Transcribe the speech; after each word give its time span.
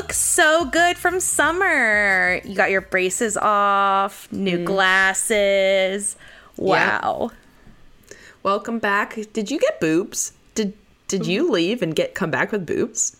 look 0.00 0.12
so 0.14 0.64
good 0.64 0.96
from 0.96 1.20
summer. 1.20 2.40
You 2.42 2.54
got 2.54 2.70
your 2.70 2.80
braces 2.80 3.36
off, 3.36 4.32
new 4.32 4.60
mm. 4.60 4.64
glasses. 4.64 6.16
Wow. 6.56 7.32
Welcome 8.42 8.78
back. 8.78 9.18
Did 9.34 9.50
you 9.50 9.58
get 9.58 9.78
boobs? 9.78 10.32
Did 10.54 10.72
did 11.06 11.26
you 11.26 11.48
mm. 11.48 11.50
leave 11.50 11.82
and 11.82 11.94
get 11.94 12.14
come 12.14 12.30
back 12.30 12.50
with 12.50 12.64
boobs? 12.64 13.18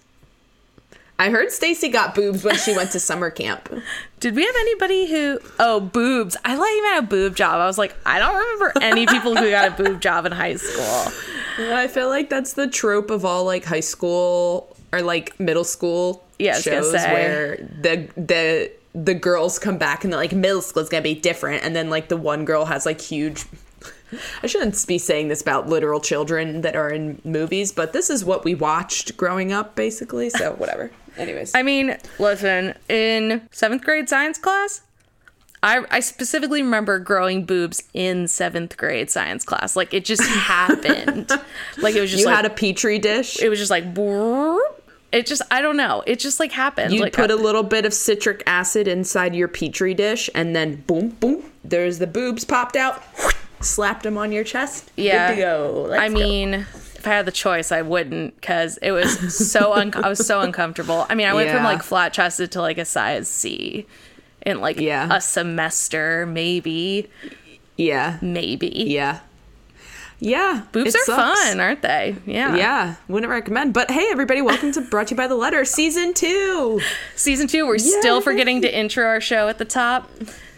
I 1.19 1.29
heard 1.29 1.52
Stacy 1.52 1.91
got 1.91 2.15
boobs 2.15 2.45
when 2.45 2.57
she 2.57 2.74
went 2.74 2.93
to 2.93 3.01
summer 3.01 3.29
camp. 3.29 3.69
Did 4.21 4.35
we 4.35 4.47
have 4.47 4.55
anybody 4.59 5.07
who 5.07 5.38
oh 5.59 5.80
boobs? 5.80 6.35
I 6.47 6.55
like 6.57 6.73
even 6.79 6.91
had 6.93 7.05
a 7.05 7.07
boob 7.07 7.37
job. 7.37 7.57
I 7.57 7.66
was 7.66 7.77
like, 7.77 7.95
I 8.07 8.19
don't 8.19 8.35
remember 8.35 8.73
any 8.80 9.05
people 9.05 9.37
who 9.37 9.51
got 9.51 9.69
a 9.69 9.83
boob 9.83 10.01
job 10.01 10.24
in 10.24 10.33
high 10.33 10.57
school. 10.57 11.12
I 11.74 11.88
feel 11.88 12.09
like 12.09 12.30
that's 12.30 12.55
the 12.55 12.66
trope 12.69 13.10
of 13.10 13.27
all 13.27 13.45
like 13.45 13.66
high 13.66 13.80
school 13.80 14.74
or 14.93 15.03
like 15.03 15.39
middle 15.39 15.65
school 15.65 16.25
Yeah, 16.39 16.53
I 16.53 16.57
was 16.57 16.65
gonna 16.65 16.83
shows 16.83 16.93
where 16.95 17.57
the 17.57 18.09
the 18.17 18.73
the 18.95 19.15
girls 19.15 19.59
come 19.59 19.79
back 19.79 20.03
and 20.05 20.13
they're 20.13 20.21
like 20.21 20.33
middle 20.33 20.63
school 20.63 20.83
is 20.83 20.89
gonna 20.89 21.03
be 21.03 21.15
different, 21.15 21.65
and 21.65 21.75
then 21.75 21.91
like 21.91 22.09
the 22.09 22.16
one 22.16 22.45
girl 22.45 22.65
has 22.66 22.87
like 22.87 23.01
huge. 23.01 23.45
I 24.43 24.49
shouldn't 24.49 24.85
be 24.88 24.99
saying 24.99 25.29
this 25.29 25.41
about 25.41 25.69
literal 25.69 26.01
children 26.01 26.63
that 26.63 26.74
are 26.74 26.91
in 26.91 27.21
movies, 27.24 27.71
but 27.71 27.93
this 27.93 28.10
is 28.10 28.24
what 28.24 28.45
we 28.45 28.57
watched 28.57 29.16
growing 29.16 29.52
up, 29.52 29.77
basically. 29.77 30.30
So 30.30 30.52
whatever. 30.59 30.91
Anyways, 31.16 31.54
I 31.54 31.63
mean, 31.63 31.97
listen, 32.19 32.75
in 32.88 33.49
seventh 33.52 33.85
grade 33.85 34.09
science 34.09 34.38
class, 34.38 34.82
I, 35.63 35.85
I 35.91 36.01
specifically 36.01 36.63
remember 36.63 36.99
growing 36.99 37.45
boobs 37.45 37.82
in 37.93 38.29
seventh 38.29 38.77
grade 38.77 39.10
science 39.10 39.45
class. 39.45 39.77
Like 39.77 39.93
it 39.93 40.04
just 40.04 40.23
happened. 40.27 41.30
like 41.79 41.95
it 41.95 42.01
was 42.01 42.10
just 42.10 42.21
you 42.21 42.27
like 42.27 42.37
had 42.37 42.47
a 42.47 42.51
petri 42.51 42.99
dish. 42.99 43.41
it 43.41 43.49
was 43.49 43.59
just 43.59 43.71
like. 43.71 43.95
It 45.13 45.27
just 45.27 45.43
I 45.51 45.61
don't 45.63 45.77
know. 45.77 46.03
It 46.07 46.19
just 46.19 46.39
like 46.41 46.53
happened. 46.53 46.93
You 46.95 47.01
like 47.03 47.13
put 47.13 47.30
a 47.30 47.37
little 47.37 47.63
bit 47.63 47.85
of 47.85 47.93
citric 47.95 48.43
acid 48.47 48.87
inside 48.89 49.35
your 49.35 49.49
petri 49.49 49.95
dish, 49.95 50.29
and 50.35 50.55
then 50.55 50.77
boom, 50.87 51.11
boom, 51.11 51.45
there's 51.65 51.99
the 51.99 52.07
boobs 52.07 52.45
popped 52.45 52.77
out. 52.77 53.03
Slapped 53.61 54.05
them 54.05 54.16
on 54.16 54.33
your 54.33 54.45
chest. 54.45 54.91
Yeah. 54.97 55.29
Good 55.29 55.35
to 55.37 55.41
go. 55.43 55.87
Let's 55.88 56.03
I 56.03 56.09
go. 56.09 56.15
mean, 56.15 56.55
if 56.55 57.07
I 57.07 57.11
had 57.11 57.27
the 57.27 57.33
choice, 57.33 57.71
I 57.73 57.83
wouldn't 57.83 58.35
because 58.37 58.79
it 58.79 58.93
was 58.93 59.37
so 59.37 59.73
un- 59.75 59.93
I 59.95 60.09
was 60.09 60.27
so 60.27 60.41
uncomfortable. 60.41 61.05
I 61.11 61.15
mean, 61.15 61.27
I 61.27 61.35
went 61.35 61.51
from 61.51 61.65
like 61.65 61.83
flat 61.83 62.13
chested 62.15 62.53
to 62.53 62.61
like 62.63 62.79
a 62.79 62.85
size 62.87 63.29
C 63.29 63.87
in 64.47 64.61
like 64.62 64.81
Yeah. 64.81 65.15
a 65.15 65.21
semester, 65.21 66.25
maybe, 66.25 67.11
yeah, 67.77 68.16
maybe. 68.22 68.69
yeah, 68.88 69.21
yeah. 70.21 70.62
Boobs 70.72 70.94
are 70.94 71.04
sucks. 71.04 71.41
fun, 71.41 71.60
aren't 71.60 71.82
they? 71.82 72.16
Yeah. 72.26 72.54
Yeah, 72.54 72.94
wouldn't 73.09 73.31
recommend. 73.31 73.75
But 73.75 73.91
hey, 73.91 74.09
everybody, 74.10 74.43
welcome 74.43 74.71
to 74.72 74.81
Brought 74.81 75.09
to 75.09 75.15
You 75.15 75.16
by 75.16 75.26
the 75.26 75.34
Letter, 75.34 75.65
season 75.65 76.15
two. 76.15 76.81
Season 77.16 77.47
two, 77.47 77.66
we're 77.66 77.78
still 77.78 78.21
forgetting 78.21 78.62
to 78.62 78.75
intro 78.75 79.04
our 79.06 79.21
show 79.21 79.48
at 79.48 79.59
the 79.59 79.65
top. 79.65 80.10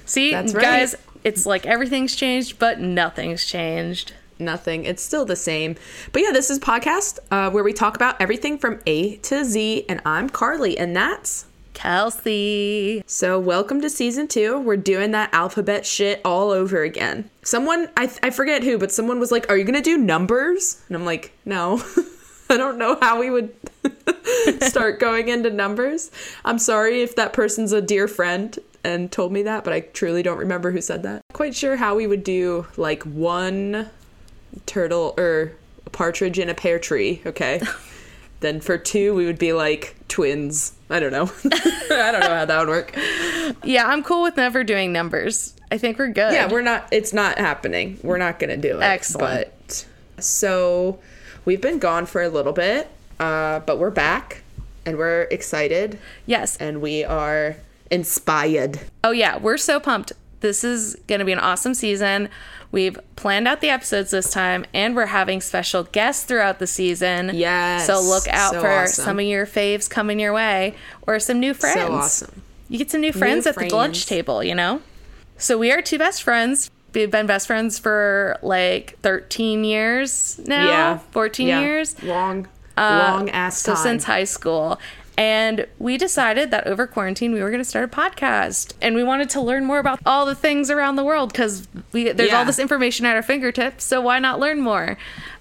See, 0.05 0.34
right. 0.34 0.52
guys, 0.52 0.96
it's 1.24 1.46
like 1.46 1.64
everything's 1.64 2.16
changed, 2.16 2.58
but 2.58 2.80
nothing's 2.80 3.46
changed. 3.46 4.12
Nothing. 4.38 4.84
It's 4.84 5.02
still 5.02 5.24
the 5.24 5.36
same. 5.36 5.77
But 6.10 6.22
yeah, 6.22 6.33
this 6.33 6.50
is 6.50 6.58
a 6.58 6.60
podcast 6.60 7.20
uh, 7.30 7.50
where 7.50 7.62
we 7.62 7.73
talk 7.73 7.94
about 7.94 8.20
everything 8.20 8.58
from 8.58 8.80
A 8.86 9.17
to 9.17 9.44
Z, 9.44 9.84
and 9.89 10.02
I'm 10.05 10.29
Carly, 10.29 10.77
and 10.77 10.96
that's 10.96 11.46
Kelsey. 11.82 13.02
So, 13.08 13.40
welcome 13.40 13.80
to 13.80 13.90
season 13.90 14.28
two. 14.28 14.60
We're 14.60 14.76
doing 14.76 15.10
that 15.10 15.34
alphabet 15.34 15.84
shit 15.84 16.20
all 16.24 16.52
over 16.52 16.84
again. 16.84 17.28
Someone, 17.42 17.88
I, 17.96 18.08
I 18.22 18.30
forget 18.30 18.62
who, 18.62 18.78
but 18.78 18.92
someone 18.92 19.18
was 19.18 19.32
like, 19.32 19.50
Are 19.50 19.58
you 19.58 19.64
going 19.64 19.74
to 19.74 19.82
do 19.82 19.98
numbers? 19.98 20.80
And 20.86 20.96
I'm 20.96 21.04
like, 21.04 21.32
No. 21.44 21.82
I 22.50 22.56
don't 22.56 22.78
know 22.78 22.98
how 23.02 23.18
we 23.18 23.30
would 23.30 23.52
start 24.60 25.00
going 25.00 25.28
into 25.28 25.50
numbers. 25.50 26.12
I'm 26.44 26.60
sorry 26.60 27.02
if 27.02 27.16
that 27.16 27.32
person's 27.32 27.72
a 27.72 27.82
dear 27.82 28.06
friend 28.06 28.56
and 28.84 29.10
told 29.10 29.32
me 29.32 29.42
that, 29.42 29.64
but 29.64 29.72
I 29.72 29.80
truly 29.80 30.22
don't 30.22 30.38
remember 30.38 30.70
who 30.70 30.80
said 30.80 31.02
that. 31.02 31.22
Quite 31.32 31.56
sure 31.56 31.74
how 31.74 31.96
we 31.96 32.06
would 32.06 32.22
do 32.22 32.64
like 32.76 33.02
one 33.02 33.90
turtle 34.66 35.14
or 35.18 35.54
a 35.84 35.90
partridge 35.90 36.38
in 36.38 36.48
a 36.48 36.54
pear 36.54 36.78
tree, 36.78 37.22
okay? 37.26 37.60
then 38.40 38.60
for 38.60 38.78
two, 38.78 39.14
we 39.14 39.26
would 39.26 39.38
be 39.38 39.52
like 39.52 39.96
twins. 40.12 40.73
I 40.90 41.00
don't 41.00 41.12
know. 41.12 41.30
I 41.45 42.12
don't 42.12 42.20
know 42.20 42.28
how 42.28 42.45
that 42.45 42.58
would 42.58 42.68
work. 42.68 42.95
Yeah, 43.64 43.86
I'm 43.86 44.02
cool 44.02 44.23
with 44.23 44.36
never 44.36 44.62
doing 44.62 44.92
numbers. 44.92 45.55
I 45.70 45.78
think 45.78 45.98
we're 45.98 46.08
good. 46.08 46.34
Yeah, 46.34 46.50
we're 46.50 46.62
not. 46.62 46.89
It's 46.92 47.12
not 47.12 47.39
happening. 47.39 47.98
We're 48.02 48.18
not 48.18 48.39
gonna 48.39 48.58
do 48.58 48.77
it. 48.77 48.83
Excellent. 48.83 49.48
But 49.67 49.86
so 50.18 50.98
we've 51.45 51.61
been 51.61 51.78
gone 51.78 52.06
for 52.06 52.23
a 52.23 52.28
little 52.28 52.52
bit, 52.52 52.89
uh, 53.18 53.61
but 53.61 53.78
we're 53.78 53.90
back 53.90 54.42
and 54.84 54.98
we're 54.98 55.23
excited 55.30 55.98
yes. 56.27 56.56
and 56.58 56.80
we 56.80 57.05
are 57.05 57.56
inspired. 57.90 58.80
Oh, 59.05 59.11
yeah, 59.11 59.39
we're 59.39 59.56
so 59.56 59.79
pumped. 59.80 60.12
This 60.42 60.64
is 60.64 60.97
going 61.07 61.20
to 61.20 61.25
be 61.25 61.33
an 61.33 61.39
awesome 61.39 61.73
season. 61.73 62.29
We've 62.73 62.98
planned 63.17 63.47
out 63.48 63.61
the 63.61 63.69
episodes 63.70 64.11
this 64.11 64.30
time, 64.30 64.64
and 64.75 64.95
we're 64.97 65.07
having 65.07 65.41
special 65.41 65.85
guests 65.85 66.25
throughout 66.25 66.58
the 66.58 66.67
season. 66.67 67.30
Yes, 67.35 67.86
So 67.86 68.01
look 68.01 68.27
out 68.29 68.53
so 68.53 68.61
for 68.61 68.69
awesome. 68.69 69.05
some 69.05 69.19
of 69.19 69.25
your 69.25 69.47
faves 69.47 69.89
coming 69.89 70.19
your 70.20 70.33
way 70.33 70.75
or 71.07 71.19
some 71.20 71.39
new 71.41 71.55
friends. 71.55 71.80
So 71.80 71.92
awesome. 71.92 72.42
You 72.69 72.79
get 72.79 72.91
some 72.91 73.01
new 73.03 73.13
friends 73.13 73.47
at 73.47 73.57
the 73.57 73.69
lunch 73.75 74.07
table, 74.07 74.42
you 74.42 74.55
know? 74.55 74.83
So 75.39 75.57
we 75.58 75.70
are 75.73 75.80
two 75.83 75.98
best 75.98 76.23
friends. 76.23 76.70
We've 76.95 77.11
been 77.11 77.27
best 77.27 77.47
friends 77.47 77.79
for 77.79 78.39
like 78.42 78.98
13 79.03 79.64
years 79.64 80.39
now. 80.47 80.67
Yeah, 80.67 80.98
14 81.13 81.48
Yeah. 81.48 81.61
years. 81.61 82.03
Long, 82.03 82.48
Uh, 82.77 83.11
long 83.13 83.30
ass 83.30 83.59
So 83.59 83.74
since 83.74 84.05
high 84.05 84.24
school. 84.24 84.79
And 85.18 85.67
we 85.78 85.98
decided 85.98 86.50
that 86.52 86.67
over 86.67 86.86
quarantine 86.86 87.33
we 87.33 87.42
were 87.42 87.50
going 87.50 87.61
to 87.61 87.68
start 87.68 87.84
a 87.84 87.89
podcast, 87.89 88.73
and 88.80 88.95
we 88.95 89.05
wanted 89.05 89.28
to 89.30 89.40
learn 89.40 89.64
more 89.67 89.78
about 89.78 90.00
all 90.06 90.24
the 90.24 90.34
things 90.34 90.70
around 90.70 90.96
the 90.96 91.05
world 91.05 91.33
because 91.33 91.68
we 91.92 92.11
there's 92.12 92.30
Yeah. 92.30 92.39
all 92.39 92.45
this 92.45 92.58
information 92.58 93.05
at 93.06 93.14
our 93.14 93.23
fingertips. 93.23 93.84
So 93.84 94.00
why 94.00 94.18
not 94.18 94.40
learn 94.40 94.61
more? 94.61 94.96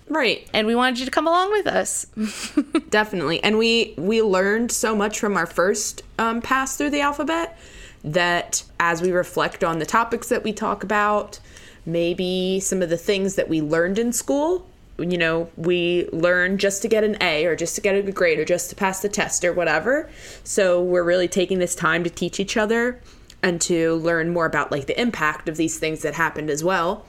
right. 0.09 0.45
And 0.53 0.67
we 0.67 0.75
wanted 0.75 0.99
you 0.99 1.05
to 1.05 1.11
come 1.11 1.25
along 1.25 1.51
with 1.51 1.67
us. 1.67 2.05
Definitely. 2.89 3.41
And 3.43 3.57
we 3.57 3.93
we 3.97 4.21
learned 4.21 4.71
so 4.73 4.93
much 4.93 5.19
from 5.19 5.37
our 5.37 5.45
first 5.45 6.03
um, 6.19 6.41
pass 6.41 6.75
through 6.75 6.89
the 6.89 6.99
alphabet 7.01 7.57
that 8.03 8.63
as 8.79 9.01
we 9.01 9.11
reflect 9.11 9.63
on 9.63 9.79
the 9.79 9.85
topics 9.85 10.27
that 10.27 10.43
we 10.43 10.51
talk 10.51 10.83
about, 10.83 11.39
maybe 11.85 12.59
some 12.59 12.81
of 12.81 12.89
the 12.89 12.97
things 12.97 13.35
that 13.35 13.47
we 13.47 13.61
learned 13.61 13.97
in 13.99 14.11
school, 14.11 14.67
you 15.01 15.17
know, 15.17 15.49
we 15.55 16.07
learn 16.11 16.57
just 16.57 16.81
to 16.81 16.87
get 16.87 17.03
an 17.03 17.17
A 17.21 17.45
or 17.45 17.55
just 17.55 17.75
to 17.75 17.81
get 17.81 17.95
a 17.95 18.01
good 18.01 18.15
grade 18.15 18.39
or 18.39 18.45
just 18.45 18.69
to 18.69 18.75
pass 18.75 19.01
the 19.01 19.09
test 19.09 19.43
or 19.43 19.53
whatever. 19.53 20.09
So 20.43 20.81
we're 20.81 21.03
really 21.03 21.27
taking 21.27 21.59
this 21.59 21.75
time 21.75 22.03
to 22.03 22.09
teach 22.09 22.39
each 22.39 22.57
other 22.57 22.99
and 23.43 23.59
to 23.61 23.95
learn 23.95 24.29
more 24.29 24.45
about 24.45 24.71
like 24.71 24.85
the 24.85 24.99
impact 24.99 25.49
of 25.49 25.57
these 25.57 25.79
things 25.79 26.01
that 26.01 26.13
happened 26.13 26.49
as 26.49 26.63
well. 26.63 27.05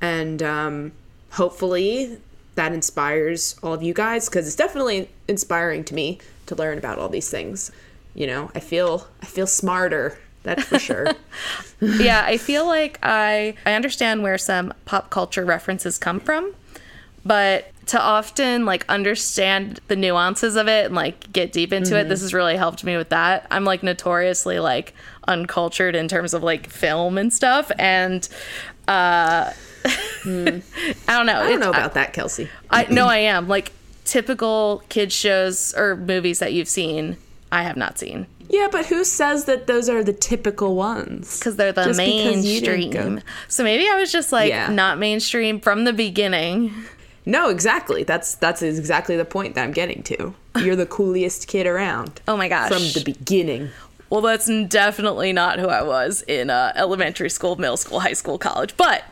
And 0.00 0.42
um, 0.42 0.92
hopefully 1.32 2.18
that 2.54 2.72
inspires 2.72 3.56
all 3.62 3.72
of 3.72 3.82
you 3.82 3.92
guys 3.92 4.28
because 4.28 4.46
it's 4.46 4.56
definitely 4.56 5.10
inspiring 5.28 5.84
to 5.84 5.94
me 5.94 6.18
to 6.46 6.54
learn 6.54 6.78
about 6.78 6.98
all 6.98 7.08
these 7.08 7.30
things. 7.30 7.70
You 8.14 8.26
know, 8.26 8.50
I 8.54 8.60
feel 8.60 9.08
I 9.22 9.26
feel 9.26 9.46
smarter. 9.46 10.18
That's 10.44 10.62
for 10.64 10.78
sure. 10.78 11.06
yeah, 11.80 12.22
I 12.24 12.36
feel 12.36 12.66
like 12.66 12.98
I 13.02 13.54
I 13.66 13.72
understand 13.72 14.22
where 14.22 14.38
some 14.38 14.72
pop 14.84 15.10
culture 15.10 15.44
references 15.44 15.98
come 15.98 16.20
from, 16.20 16.54
but 17.24 17.66
to 17.86 18.00
often 18.00 18.64
like 18.64 18.84
understand 18.88 19.78
the 19.88 19.96
nuances 19.96 20.56
of 20.56 20.68
it 20.68 20.86
and 20.86 20.94
like 20.94 21.30
get 21.32 21.52
deep 21.52 21.72
into 21.72 21.98
it, 21.98 22.08
this 22.08 22.22
has 22.22 22.32
really 22.32 22.56
helped 22.56 22.82
me 22.84 22.96
with 22.96 23.10
that. 23.10 23.46
I'm 23.50 23.64
like 23.64 23.82
notoriously 23.82 24.58
like 24.58 24.94
uncultured 25.28 25.94
in 25.94 26.08
terms 26.08 26.32
of 26.34 26.42
like 26.42 26.68
film 26.70 27.18
and 27.18 27.32
stuff 27.32 27.70
and 27.78 28.26
uh 28.88 29.52
I 30.26 30.62
don't 31.08 31.26
know. 31.26 31.40
I 31.40 31.48
don't 31.50 31.60
know 31.60 31.70
about 31.70 31.92
that, 31.94 32.12
Kelsey. 32.14 32.48
I 32.70 32.86
no, 32.90 33.06
I 33.06 33.18
am 33.18 33.48
like 33.48 33.72
typical 34.06 34.82
kids 34.88 35.14
shows 35.14 35.74
or 35.76 35.96
movies 35.96 36.38
that 36.38 36.52
you've 36.54 36.68
seen. 36.68 37.16
I 37.52 37.62
have 37.62 37.76
not 37.76 37.98
seen 37.98 38.26
Yeah, 38.48 38.68
but 38.72 38.86
who 38.86 39.04
says 39.04 39.44
that 39.44 39.66
those 39.66 39.88
are 39.88 40.02
the 40.02 40.12
typical 40.12 40.74
ones? 40.74 41.38
because 41.38 41.56
they're 41.56 41.70
the 41.72 41.84
Just 41.84 42.00
because 42.00 42.44
you 42.46 42.60
didn't 42.60 42.94
mainstream. 42.94 43.20
So 43.48 43.62
maybe 43.62 43.88
I 43.88 43.94
was 44.00 44.10
just 44.10 44.32
like 44.32 44.48
Yeah. 44.48 44.68
not 44.70 44.98
mainstream 44.98 45.60
from 45.60 45.84
the 45.84 45.92
beginning. 45.92 46.72
No, 47.26 47.48
exactly. 47.48 48.02
That's 48.04 48.34
that's 48.34 48.60
exactly 48.62 49.16
the 49.16 49.24
point 49.24 49.54
that 49.54 49.64
I'm 49.64 49.72
getting 49.72 50.02
to. 50.04 50.34
You're 50.58 50.76
the 50.76 50.86
coolest 50.86 51.48
kid 51.48 51.66
around 51.66 52.20
Oh 52.28 52.36
my 52.36 52.48
gosh. 52.48 52.68
from 52.68 52.82
the 52.82 53.02
beginning. 53.04 53.70
well, 54.10 54.20
that's 54.20 54.46
definitely 54.68 55.32
not 55.32 55.58
who 55.58 55.68
I 55.68 55.82
was 55.82 56.22
in 56.22 56.50
uh, 56.50 56.72
elementary 56.76 57.30
school, 57.30 57.56
middle 57.56 57.76
school, 57.78 58.00
high 58.00 58.12
school, 58.12 58.36
college. 58.38 58.76
But 58.76 59.04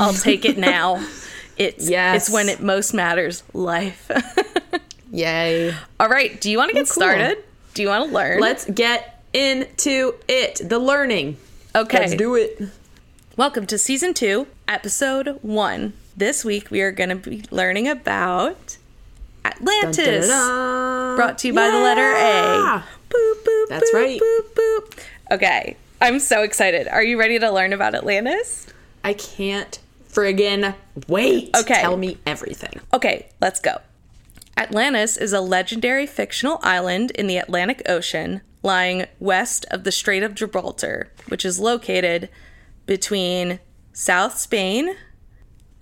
I'll 0.00 0.12
take 0.14 0.44
it 0.44 0.58
now. 0.58 1.04
It's 1.58 1.88
Yes. 1.88 2.16
it's 2.28 2.34
when 2.34 2.48
it 2.48 2.60
most 2.60 2.94
matters. 2.94 3.42
Life. 3.52 4.10
Yay. 5.12 5.74
All 6.00 6.08
right. 6.08 6.40
Do 6.40 6.50
you 6.50 6.56
want 6.56 6.70
to 6.70 6.74
get 6.74 6.86
cool. 6.86 6.94
started? 6.94 7.44
Do 7.74 7.82
you 7.82 7.88
want 7.88 8.08
to 8.08 8.14
learn? 8.14 8.40
Let's 8.40 8.64
get 8.64 9.22
into 9.34 10.14
it. 10.28 10.62
The 10.66 10.78
learning. 10.78 11.36
Okay. 11.76 11.98
Let's 12.00 12.14
do 12.14 12.34
it. 12.36 12.58
Welcome 13.36 13.66
to 13.66 13.76
season 13.76 14.14
two, 14.14 14.46
episode 14.66 15.38
one. 15.42 15.92
This 16.16 16.44
week 16.44 16.70
we 16.70 16.82
are 16.82 16.92
going 16.92 17.08
to 17.08 17.16
be 17.16 17.42
learning 17.50 17.88
about 17.88 18.76
Atlantis. 19.44 20.28
Da-da-da. 20.28 21.16
Brought 21.16 21.38
to 21.38 21.48
you 21.48 21.54
by 21.54 21.68
the 21.70 21.78
letter 21.78 22.12
A. 22.12 22.84
Boop, 23.08 23.44
boop, 23.44 23.68
That's 23.68 23.90
boop, 23.90 23.94
right. 23.94 24.20
Boop, 24.20 24.54
boop. 24.54 24.98
Okay, 25.30 25.76
I'm 26.02 26.18
so 26.18 26.42
excited. 26.42 26.86
Are 26.86 27.02
you 27.02 27.18
ready 27.18 27.38
to 27.38 27.50
learn 27.50 27.72
about 27.72 27.94
Atlantis? 27.94 28.66
I 29.02 29.14
can't 29.14 29.78
friggin' 30.10 30.74
wait. 31.08 31.56
Okay. 31.56 31.80
Tell 31.80 31.96
me 31.96 32.18
everything. 32.26 32.80
Okay, 32.92 33.28
let's 33.40 33.60
go. 33.60 33.78
Atlantis 34.56 35.16
is 35.16 35.32
a 35.32 35.40
legendary 35.40 36.06
fictional 36.06 36.58
island 36.62 37.10
in 37.12 37.26
the 37.26 37.38
Atlantic 37.38 37.82
Ocean 37.88 38.42
lying 38.62 39.06
west 39.18 39.64
of 39.70 39.84
the 39.84 39.90
Strait 39.90 40.22
of 40.22 40.34
Gibraltar, 40.34 41.10
which 41.28 41.46
is 41.46 41.58
located 41.58 42.28
between 42.84 43.60
South 43.94 44.38
Spain 44.38 44.94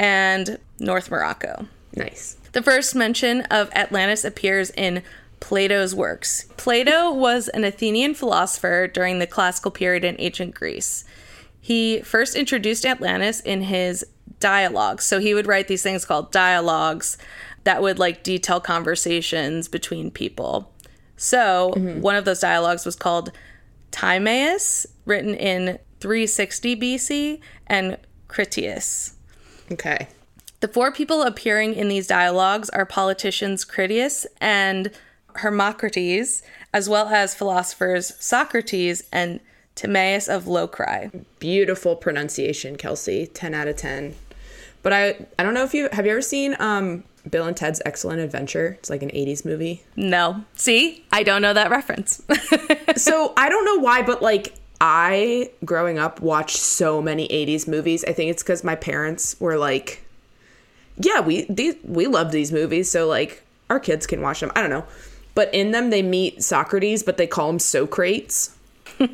and 0.01 0.59
North 0.79 1.11
Morocco. 1.11 1.67
Nice. 1.95 2.39
The 2.53 2.63
first 2.63 2.95
mention 2.95 3.43
of 3.43 3.71
Atlantis 3.75 4.25
appears 4.25 4.71
in 4.71 5.03
Plato's 5.41 5.95
works. 5.95 6.47
Plato 6.57 7.13
was 7.13 7.49
an 7.49 7.65
Athenian 7.65 8.15
philosopher 8.15 8.89
during 8.89 9.19
the 9.19 9.27
classical 9.27 9.71
period 9.71 10.03
in 10.03 10.17
ancient 10.19 10.55
Greece. 10.55 11.05
He 11.61 12.01
first 12.01 12.35
introduced 12.35 12.87
Atlantis 12.87 13.41
in 13.41 13.63
his 13.63 14.05
dialogues. 14.41 15.05
So 15.05 15.21
he 15.21 15.35
would 15.35 15.47
write 15.47 15.69
these 15.69 15.83
things 15.83 16.07
called 16.07 16.33
dialogues 16.33 17.19
that 17.65 17.83
would 17.83 17.99
like 17.99 18.23
detail 18.23 18.59
conversations 18.59 19.69
between 19.69 20.11
people. 20.11 20.73
So 21.19 21.75
mm-hmm. 21.77 22.01
one 22.01 22.17
of 22.17 22.25
those 22.25 22.41
dialogues 22.41 22.87
was 22.87 22.97
called 22.97 23.33
Timaeus, 23.91 24.87
written 25.05 25.35
in 25.35 25.79
360 26.01 26.77
BC, 26.77 27.41
and 27.67 27.99
Critias. 28.29 29.17
Okay. 29.73 30.09
The 30.61 30.69
four 30.69 30.93
people 30.93 31.23
appearing 31.23 31.75
in 31.75 31.89
these 31.89 32.07
dialogues 32.07 32.69
are 32.71 32.85
politicians 32.85 33.65
Critias 33.65 34.27
and 34.41 34.91
Hermocrates, 35.37 36.43
as 36.75 36.89
well 36.89 37.09
as 37.09 37.35
philosophers 37.35 38.15
Socrates 38.23 39.05
and 39.13 39.41
Timaeus 39.75 40.29
of 40.29 40.45
Locri. 40.45 41.25
Beautiful 41.39 41.97
pronunciation, 41.97 42.77
Kelsey. 42.77 43.27
10 43.27 43.55
out 43.55 43.69
of 43.69 43.77
10. 43.77 44.15
But 44.83 44.93
I 44.93 45.27
I 45.39 45.43
don't 45.43 45.55
know 45.55 45.65
if 45.65 45.75
you 45.75 45.89
have 45.93 46.05
you 46.05 46.13
ever 46.13 46.23
seen 46.23 46.57
um 46.59 47.05
Bill 47.29 47.47
and 47.47 47.57
Ted's 47.57 47.83
Excellent 47.85 48.21
Adventure? 48.21 48.77
It's 48.79 48.89
like 48.89 49.03
an 49.03 49.11
80s 49.11 49.45
movie. 49.45 49.83
No. 49.95 50.45
See? 50.55 51.05
I 51.13 51.23
don't 51.23 51.43
know 51.43 51.53
that 51.53 51.71
reference. 51.71 52.23
so 52.97 53.35
I 53.37 53.49
don't 53.51 53.65
know 53.67 53.79
why, 53.79 54.03
but 54.03 54.23
like 54.23 54.55
I, 54.81 55.51
growing 55.65 55.99
up, 55.99 56.21
watched 56.21 56.57
so 56.57 57.03
many 57.03 57.29
80s 57.29 57.69
movies. 57.69 58.05
I 58.05 58.13
think 58.13 58.31
it's 58.31 58.43
because 58.43 58.65
my 58.65 58.77
parents 58.77 59.37
were 59.39 59.59
like, 59.59 60.03
yeah, 60.97 61.21
we 61.21 61.45
these, 61.45 61.77
we 61.85 62.07
love 62.07 62.33
these 62.33 62.53
movies, 62.53 62.91
so 62.91 63.07
like 63.07 63.43
our 63.69 63.81
kids 63.81 64.07
can 64.07 64.21
watch 64.21 64.41
them. 64.41 64.53
I 64.55 64.61
don't 64.61 64.71
know. 64.71 64.85
But 65.35 65.53
in 65.55 65.71
them, 65.71 65.91
they 65.91 66.03
meet 66.03 66.43
Socrates, 66.43 67.03
but 67.03 67.17
they 67.17 67.27
call 67.27 67.51
him 67.51 67.59
Socrates. 67.59 68.57
so 68.99 69.07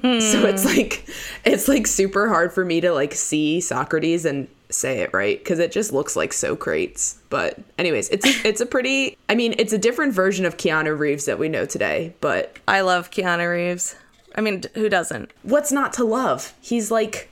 it's 0.46 0.64
like 0.64 1.08
it's 1.44 1.68
like 1.68 1.86
super 1.86 2.28
hard 2.28 2.52
for 2.52 2.64
me 2.64 2.80
to 2.80 2.92
like 2.92 3.14
see 3.14 3.60
Socrates 3.60 4.24
and 4.24 4.48
say 4.68 5.00
it 5.00 5.10
right 5.12 5.38
because 5.38 5.60
it 5.60 5.70
just 5.70 5.92
looks 5.92 6.16
like 6.16 6.32
Socrates. 6.32 7.18
But 7.28 7.58
anyways, 7.78 8.08
it's 8.08 8.44
it's 8.44 8.60
a 8.60 8.66
pretty. 8.66 9.16
I 9.28 9.34
mean, 9.34 9.54
it's 9.58 9.72
a 9.72 9.78
different 9.78 10.14
version 10.14 10.44
of 10.44 10.56
Keanu 10.56 10.98
Reeves 10.98 11.26
that 11.26 11.38
we 11.38 11.48
know 11.48 11.66
today. 11.66 12.14
But 12.20 12.56
I 12.66 12.80
love 12.80 13.10
Keanu 13.10 13.50
Reeves. 13.50 13.96
I 14.36 14.40
mean, 14.40 14.62
who 14.74 14.88
doesn't? 14.88 15.32
what's 15.42 15.72
not 15.72 15.92
to 15.94 16.04
love? 16.04 16.52
He's 16.60 16.90
like 16.90 17.30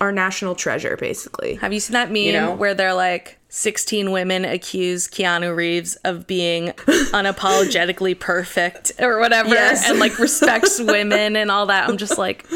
our 0.00 0.12
national 0.12 0.54
treasure, 0.54 0.96
basically. 0.96 1.54
Have 1.56 1.72
you 1.72 1.80
seen 1.80 1.94
that 1.94 2.10
meme 2.10 2.32
know? 2.32 2.54
where 2.54 2.74
they're 2.74 2.92
like 2.94 3.38
16 3.48 4.10
women 4.12 4.44
accuse 4.44 5.08
Keanu 5.08 5.56
Reeves 5.56 5.96
of 6.04 6.26
being 6.26 6.68
unapologetically 7.36 8.18
perfect 8.18 8.92
or 8.98 9.18
whatever 9.18 9.50
Yes. 9.54 9.88
and 9.88 9.98
like 9.98 10.18
respects 10.18 10.78
women 10.82 11.36
and 11.36 11.50
all 11.50 11.66
that? 11.66 11.88
I'm 11.88 11.96
just 11.96 12.18
like, 12.18 12.46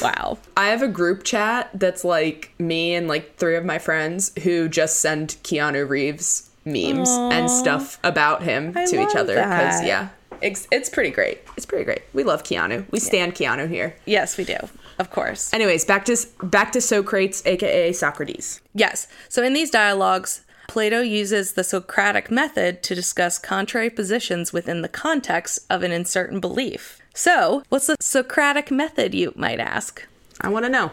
wow. 0.00 0.38
I 0.56 0.66
have 0.68 0.82
a 0.82 0.88
group 0.88 1.24
chat 1.24 1.70
that's 1.74 2.04
like 2.04 2.52
me 2.58 2.94
and 2.94 3.08
like 3.08 3.36
three 3.36 3.56
of 3.56 3.64
my 3.64 3.78
friends 3.78 4.32
who 4.44 4.68
just 4.68 5.00
send 5.00 5.30
Keanu 5.42 5.88
Reeves 5.88 6.50
memes 6.64 7.10
and 7.10 7.50
stuff 7.50 7.98
about 8.04 8.42
him 8.42 8.72
I 8.74 8.86
to 8.86 9.02
each 9.02 9.14
other 9.14 9.34
because 9.34 9.82
yeah, 9.84 10.08
it's 10.44 10.68
it's 10.70 10.88
pretty 10.88 11.10
great. 11.10 11.40
It's 11.56 11.66
pretty 11.66 11.84
great. 11.84 12.02
We 12.12 12.22
love 12.22 12.44
Keanu. 12.44 12.84
We 12.90 13.00
stand 13.00 13.34
Keanu 13.34 13.68
here. 13.68 13.96
Yes, 14.04 14.36
we 14.36 14.44
do. 14.44 14.58
Of 14.98 15.10
course. 15.10 15.52
Anyways, 15.52 15.84
back 15.84 16.04
to 16.04 16.16
back 16.42 16.70
to 16.72 16.80
Socrates, 16.80 17.42
aka 17.46 17.92
Socrates. 17.92 18.60
Yes. 18.74 19.08
So 19.28 19.42
in 19.42 19.54
these 19.54 19.70
dialogues, 19.70 20.42
Plato 20.68 21.00
uses 21.00 21.52
the 21.52 21.64
Socratic 21.64 22.30
method 22.30 22.82
to 22.84 22.94
discuss 22.94 23.38
contrary 23.38 23.90
positions 23.90 24.52
within 24.52 24.82
the 24.82 24.88
context 24.88 25.60
of 25.70 25.82
an 25.82 25.92
uncertain 25.92 26.40
belief. 26.40 27.00
So, 27.14 27.62
what's 27.68 27.86
the 27.86 27.96
Socratic 28.00 28.70
method, 28.70 29.14
you 29.14 29.32
might 29.36 29.60
ask? 29.60 30.06
I 30.40 30.48
want 30.48 30.64
to 30.64 30.70
know. 30.70 30.90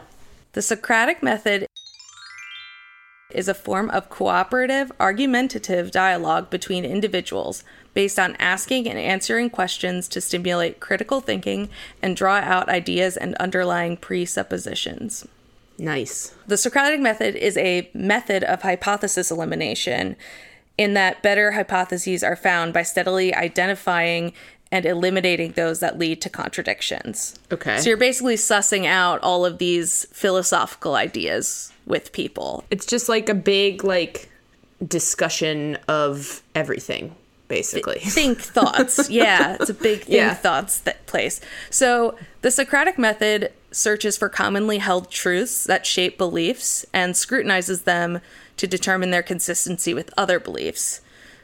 The 0.53 0.61
Socratic 0.61 1.23
method 1.23 1.65
is 3.33 3.47
a 3.47 3.53
form 3.53 3.89
of 3.91 4.09
cooperative, 4.09 4.91
argumentative 4.99 5.91
dialogue 5.91 6.49
between 6.49 6.85
individuals 6.85 7.63
based 7.93 8.17
on 8.17 8.35
asking 8.37 8.87
and 8.87 8.97
answering 8.97 9.49
questions 9.49 10.07
to 10.07 10.21
stimulate 10.21 10.79
critical 10.79 11.21
thinking 11.21 11.69
and 12.01 12.15
draw 12.15 12.37
out 12.37 12.69
ideas 12.69 13.17
and 13.17 13.35
underlying 13.35 13.97
presuppositions. 13.97 15.27
Nice. 15.77 16.35
The 16.47 16.57
Socratic 16.57 16.99
method 16.99 17.35
is 17.35 17.57
a 17.57 17.89
method 17.93 18.43
of 18.43 18.61
hypothesis 18.61 19.31
elimination 19.31 20.15
in 20.77 20.93
that 20.93 21.21
better 21.21 21.51
hypotheses 21.51 22.23
are 22.23 22.35
found 22.35 22.73
by 22.73 22.83
steadily 22.83 23.33
identifying 23.33 24.33
and 24.71 24.85
eliminating 24.85 25.51
those 25.51 25.79
that 25.81 25.97
lead 25.99 26.21
to 26.21 26.29
contradictions. 26.29 27.37
Okay. 27.51 27.77
So 27.79 27.89
you're 27.89 27.97
basically 27.97 28.35
sussing 28.35 28.85
out 28.85 29.19
all 29.21 29.45
of 29.45 29.57
these 29.57 30.05
philosophical 30.13 30.95
ideas 30.95 31.71
with 31.85 32.11
people. 32.13 32.63
It's 32.71 32.85
just 32.85 33.09
like 33.09 33.27
a 33.27 33.33
big 33.33 33.83
like 33.83 34.29
discussion 34.85 35.77
of 35.87 36.41
everything, 36.55 37.15
basically. 37.47 37.99
Think 37.99 38.39
thoughts. 38.41 39.09
yeah, 39.11 39.57
it's 39.59 39.69
a 39.69 39.73
big 39.73 39.99
think 40.01 40.09
Yeah. 40.09 40.33
thoughts 40.33 40.79
that 40.81 41.05
place. 41.05 41.41
So 41.69 42.17
the 42.41 42.51
Socratic 42.51 42.97
method 42.97 43.51
searches 43.71 44.17
for 44.17 44.29
commonly 44.29 44.79
held 44.79 45.09
truths 45.11 45.63
that 45.65 45.85
shape 45.85 46.17
beliefs 46.17 46.85
and 46.93 47.15
scrutinizes 47.15 47.83
them 47.83 48.19
to 48.57 48.67
determine 48.67 49.11
their 49.11 49.23
consistency 49.23 49.93
with 49.93 50.13
other 50.17 50.39
beliefs. 50.39 51.01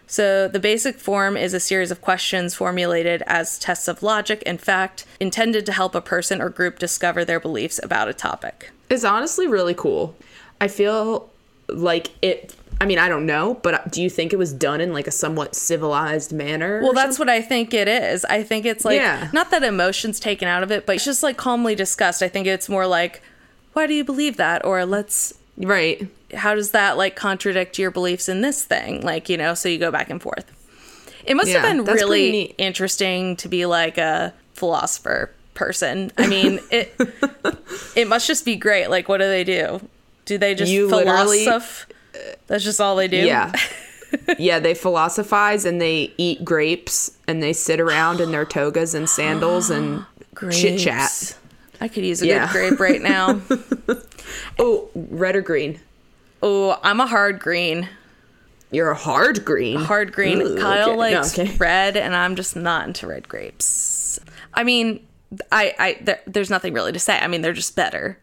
So 0.08 0.48
the 0.48 0.60
basic 0.60 0.98
form 1.00 1.36
is 1.36 1.54
a 1.54 1.60
series 1.60 1.92
of 1.92 2.02
questions 2.02 2.56
formulated 2.56 3.22
as 3.28 3.60
tests 3.60 3.88
of 3.90 4.02
logic 4.02 4.42
and 4.46 4.60
fact 4.60 5.06
intended 5.20 5.66
to 5.66 5.74
help 5.74 5.94
a 5.96 6.02
person 6.02 6.42
or 6.42 6.50
group 6.50 6.80
discover 6.80 7.26
their 7.26 7.42
beliefs 7.42 7.80
about 7.84 8.08
a 8.08 8.14
topic. 8.14 8.72
It's 8.90 9.04
honestly 9.04 9.48
really 9.48 9.74
cool. 9.74 10.16
I 10.62 10.70
feel 10.70 11.30
like 11.68 12.12
it. 12.22 12.56
I 12.80 12.86
mean, 12.86 13.00
I 13.00 13.10
don't 13.10 13.26
know, 13.26 13.56
but 13.64 13.92
do 13.92 14.02
you 14.04 14.10
think 14.10 14.32
it 14.32 14.38
was 14.38 14.54
done 14.54 14.80
in 14.82 14.94
like 14.94 15.08
a 15.08 15.12
somewhat 15.12 15.56
civilized 15.56 16.32
manner? 16.32 16.80
Well, 16.84 16.94
that's 16.94 17.18
what 17.20 17.28
I 17.28 17.42
think 17.42 17.74
it 17.74 17.88
is. 17.88 18.24
I 18.26 18.44
think 18.44 18.66
it's 18.66 18.86
like 18.86 18.98
Yeah. 18.98 19.30
not 19.34 19.50
that 19.52 19.64
emotion's 19.64 20.20
taken 20.20 20.48
out 20.48 20.62
of 20.64 20.72
it, 20.72 20.86
but 20.86 20.96
it's 20.96 21.06
just 21.06 21.24
like 21.24 21.38
calmly 21.38 21.74
discussed. 21.76 22.22
I 22.22 22.28
think 22.28 22.46
it's 22.48 22.70
more 22.70 22.86
like, 22.88 23.22
why 23.74 23.88
do 23.88 23.94
you 23.96 24.04
believe 24.06 24.38
that? 24.38 24.64
Or 24.64 24.86
let's 24.86 25.34
right. 25.58 26.08
How 26.34 26.56
does 26.56 26.72
that 26.72 26.98
like 26.98 27.16
contradict 27.16 27.78
your 27.80 27.92
beliefs 27.92 28.28
in 28.30 28.42
this 28.42 28.64
thing? 28.64 29.02
Like, 29.02 29.30
you 29.30 29.38
know, 29.38 29.54
so 29.54 29.70
you 29.70 29.78
go 29.78 29.92
back 29.92 30.10
and 30.10 30.22
forth. 30.22 30.46
It 31.26 31.36
must 31.36 31.50
Yeah, 31.50 31.62
have 31.66 31.86
been 31.86 31.86
really 31.86 32.42
interesting 32.58 33.36
to 33.38 33.50
be 33.50 33.66
like 33.66 33.98
a 33.98 34.34
philosopher 34.54 35.32
person. 35.54 36.12
I 36.18 36.28
mean, 36.28 36.60
it 36.72 36.94
it 37.96 38.08
must 38.08 38.28
just 38.28 38.46
be 38.46 38.56
great. 38.56 38.90
Like 38.90 39.10
what 39.10 39.18
do 39.18 39.26
they 39.26 39.44
do? 39.44 39.82
Do 40.26 40.38
they 40.38 40.56
just 40.56 40.72
You 40.72 40.90
philosoph? 40.90 41.88
Uh, 42.14 42.20
that's 42.48 42.64
just 42.64 42.80
all 42.82 42.96
they 42.96 43.08
do. 43.08 43.18
Yeah. 43.18 43.52
yeah, 44.40 44.60
they 44.60 44.74
philosophize 44.74 45.66
and 45.66 45.82
they 45.82 46.14
eat 46.18 46.44
grapes 46.46 47.12
and 47.28 47.44
they 47.44 47.52
sit 47.54 47.80
around 47.80 48.22
in 48.22 48.32
their 48.32 48.46
togas 48.58 48.94
and 48.94 49.10
sandals 49.10 49.70
and 49.70 50.06
chit 50.52 50.80
chat. 50.80 51.38
I 51.80 51.88
could 51.90 52.06
use 52.06 52.22
a 52.22 52.28
Yeah. 52.28 52.52
good 52.52 52.72
grape 52.72 52.80
right 52.80 53.02
now. 53.02 53.42
Oh, 54.60 54.90
red 54.94 55.36
or 55.38 55.42
green? 55.42 55.80
Oh, 56.42 56.80
I'm 56.84 57.00
a 57.00 57.08
hard 57.08 57.40
green. 57.40 57.88
You're 58.72 58.92
a 58.92 58.96
hard 58.96 59.46
green. 59.46 59.78
Hard 59.80 60.12
green. 60.12 60.42
Ooh, 60.42 60.58
Kyle 60.58 60.90
okay. 60.90 60.92
No, 60.92 60.98
likes 60.98 61.40
okay. 61.40 61.56
red, 61.58 61.96
and 61.98 62.16
I'm 62.16 62.36
just 62.36 62.56
not 62.56 62.86
into 62.88 63.08
red 63.08 63.28
grapes. 63.30 64.20
I 64.54 64.64
mean, 64.64 65.06
I, 65.52 65.74
I, 65.80 65.98
there, 66.02 66.20
there's 66.28 66.50
nothing 66.50 66.74
really 66.74 66.92
to 66.92 67.00
say. 67.00 67.18
I 67.18 67.28
mean, 67.28 67.42
they're 67.42 67.54
just 67.54 67.76
better. 67.76 68.18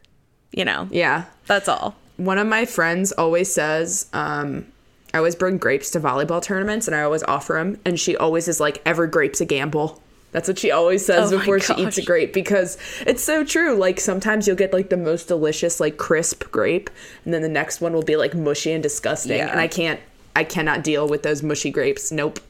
You 0.52 0.64
know, 0.64 0.88
Yeah. 0.92 1.24
that's 1.46 1.68
all. 1.68 1.96
One 2.16 2.38
of 2.38 2.46
my 2.46 2.64
friends 2.64 3.10
always 3.12 3.52
says, 3.52 4.08
um, 4.12 4.66
I 5.12 5.18
always 5.18 5.34
bring 5.34 5.58
grapes 5.58 5.90
to 5.92 6.00
volleyball 6.00 6.40
tournaments 6.40 6.86
and 6.86 6.94
I 6.94 7.02
always 7.02 7.24
offer 7.24 7.54
them. 7.54 7.80
And 7.84 7.98
she 7.98 8.16
always 8.16 8.46
is 8.46 8.60
like, 8.60 8.80
every 8.86 9.08
grape's 9.08 9.40
a 9.40 9.44
gamble. 9.44 10.00
That's 10.34 10.48
what 10.48 10.58
she 10.58 10.72
always 10.72 11.06
says 11.06 11.32
Oh 11.32 11.38
before 11.38 11.60
she 11.60 11.72
eats 11.74 11.96
a 11.96 12.02
grape 12.02 12.32
because 12.32 12.76
it's 13.06 13.22
so 13.22 13.44
true. 13.44 13.76
Like 13.76 14.00
sometimes 14.00 14.48
you'll 14.48 14.56
get 14.56 14.72
like 14.72 14.90
the 14.90 14.96
most 14.96 15.28
delicious, 15.28 15.78
like 15.78 15.96
crisp 15.96 16.50
grape, 16.50 16.90
and 17.24 17.32
then 17.32 17.40
the 17.40 17.48
next 17.48 17.80
one 17.80 17.92
will 17.92 18.02
be 18.02 18.16
like 18.16 18.34
mushy 18.34 18.72
and 18.72 18.82
disgusting. 18.82 19.38
Yeah. 19.38 19.52
And 19.52 19.60
I 19.60 19.68
can't, 19.68 20.00
I 20.34 20.42
cannot 20.42 20.82
deal 20.82 21.06
with 21.06 21.22
those 21.22 21.44
mushy 21.44 21.70
grapes. 21.70 22.10
Nope. 22.10 22.40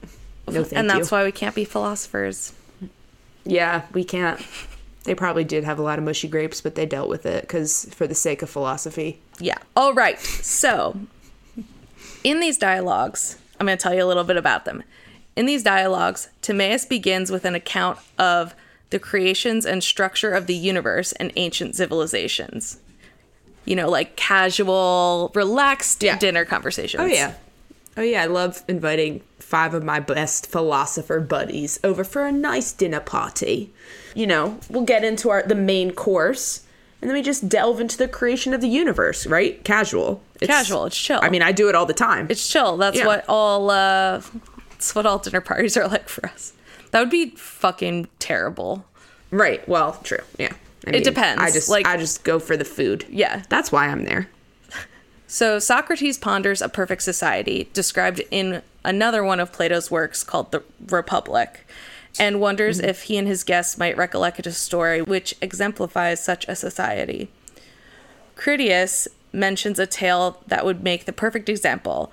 No, 0.49 0.65
thank 0.65 0.79
and 0.79 0.89
that's 0.89 1.11
you. 1.11 1.15
why 1.15 1.25
we 1.25 1.31
can't 1.31 1.55
be 1.55 1.67
philosophers. 1.67 2.55
Yeah, 3.45 3.83
we 3.93 4.03
can't. 4.03 4.41
They 5.03 5.15
probably 5.15 5.45
did 5.45 5.65
have 5.65 5.79
a 5.79 5.83
lot 5.83 5.99
of 5.99 6.07
mushy 6.07 6.27
grapes, 6.27 6.63
but 6.63 6.77
they 6.77 6.87
dealt 6.87 7.11
with 7.11 7.27
it 7.27 7.43
because 7.43 7.85
for 7.93 8.07
the 8.07 8.15
sake 8.15 8.41
of 8.41 8.49
philosophy. 8.49 9.21
Yeah. 9.39 9.59
All 9.77 9.93
right. 9.93 10.19
So, 10.19 10.99
in 12.25 12.41
these 12.41 12.57
dialogues, 12.57 13.37
I'm 13.61 13.67
going 13.67 13.77
to 13.77 13.83
tell 13.83 13.93
you 13.93 14.03
a 14.03 14.07
little 14.07 14.25
bit 14.25 14.39
about 14.39 14.65
them. 14.65 14.83
In 15.37 15.47
these 15.47 15.63
dialogues, 15.63 16.29
Timaeus 16.43 16.85
begins 16.87 17.31
with 17.31 17.45
an 17.45 17.55
account 17.55 17.99
of 18.19 18.55
the 18.91 18.99
creations 18.99 19.67
and 19.67 19.83
structure 19.83 20.33
of 20.33 20.47
the 20.47 20.55
universe 20.55 21.13
and 21.13 21.33
ancient 21.37 21.75
civilizations. 21.75 22.79
You 23.65 23.75
know, 23.77 23.89
like 23.89 24.15
casual, 24.17 25.33
relaxed 25.35 26.03
Yeah. 26.03 26.19
dinner 26.19 26.45
conversations. 26.45 27.01
Oh 27.03 27.07
yeah. 27.07 27.33
Oh 27.97 28.03
yeah, 28.03 28.23
I 28.23 28.27
love 28.27 28.63
inviting 28.69 29.23
five 29.39 29.73
of 29.75 29.83
my 29.83 30.01
best 30.01 30.47
philosopher 30.47 31.21
buddies 31.21 31.79
over 31.83 32.05
for 32.05 32.25
a 32.27 32.33
nice 32.33 32.73
dinner 32.73 33.01
party. 33.01 33.73
You 34.15 34.27
know, 34.27 34.59
we'll 34.69 34.83
get 34.85 35.03
into 35.05 35.31
our 35.31 35.43
the 35.43 35.55
main 35.55 35.93
course 35.93 36.61
and 37.01 37.11
then 37.11 37.17
we 37.17 37.23
just 37.23 37.49
delve 37.49 37.81
into 37.81 37.99
the 37.99 38.09
creation 38.09 38.55
of 38.55 38.61
the 38.61 38.69
universe, 38.69 39.27
right? 39.27 39.63
Casual. 39.65 40.23
It's, 40.41 40.47
Casual, 40.51 40.87
it's 40.87 40.97
chill. 40.97 41.21
I 41.23 41.29
mean, 41.31 41.43
I 41.43 41.53
do 41.53 41.69
it 41.69 41.75
all 41.75 41.87
the 41.87 41.93
time. 41.95 42.27
It's 42.31 42.47
chill. 42.49 42.77
That's 42.77 42.97
Yeah. 42.99 43.07
what 43.07 43.25
all 43.29 43.71
uh 43.71 44.21
that's 44.85 44.95
what 44.95 45.07
all 45.07 45.19
dinner 45.19 45.41
parties 45.41 45.79
are 45.79 45.89
like 45.97 46.11
for 46.11 46.27
us. 46.27 46.53
That 46.91 47.01
would 47.01 47.11
be 47.11 47.31
fucking 47.31 48.09
terrible. 48.19 48.85
right. 49.31 49.67
Well, 49.67 49.99
true. 50.05 50.19
Yeah. 50.39 50.53
I 50.87 50.91
It 50.91 51.05
depends, 51.05 51.41
I 51.43 51.51
just 51.51 51.71
like- 51.71 51.87
I 51.87 51.97
just 51.97 52.23
go 52.25 52.39
for 52.39 52.57
the 52.57 52.65
food. 52.65 53.07
Yeah. 53.09 53.43
That's 53.49 53.73
why 53.73 53.89
I'm 53.89 54.05
there. 54.05 54.29
So 55.27 55.59
Socrates 55.59 56.19
ponders 56.19 56.61
a 56.61 56.69
perfect 56.69 57.03
society, 57.03 57.71
described 57.73 58.21
in 58.31 58.63
another 58.85 59.25
one 59.25 59.41
of 59.41 59.51
Plato's 59.53 59.91
works 59.91 60.23
called 60.23 60.53
The 60.53 60.63
Republic, 60.91 61.67
and 62.19 62.41
wonders 62.41 62.79
mm-hmm. 62.79 62.91
if 62.91 63.05
he 63.05 63.17
and 63.17 63.27
his 63.27 63.43
guests 63.43 63.79
might 63.79 63.97
recollect 63.97 64.47
a 64.47 64.53
story 64.53 65.01
which 65.01 65.35
exemplifies 65.41 66.23
such 66.23 66.47
a 66.47 66.55
society. 66.55 67.31
Critias 68.37 69.09
mentions 69.33 69.79
a 69.79 69.87
tale 69.87 70.43
that 70.47 70.65
would 70.65 70.85
make 70.85 71.07
the 71.07 71.13
perfect 71.13 71.49
example. 71.49 72.13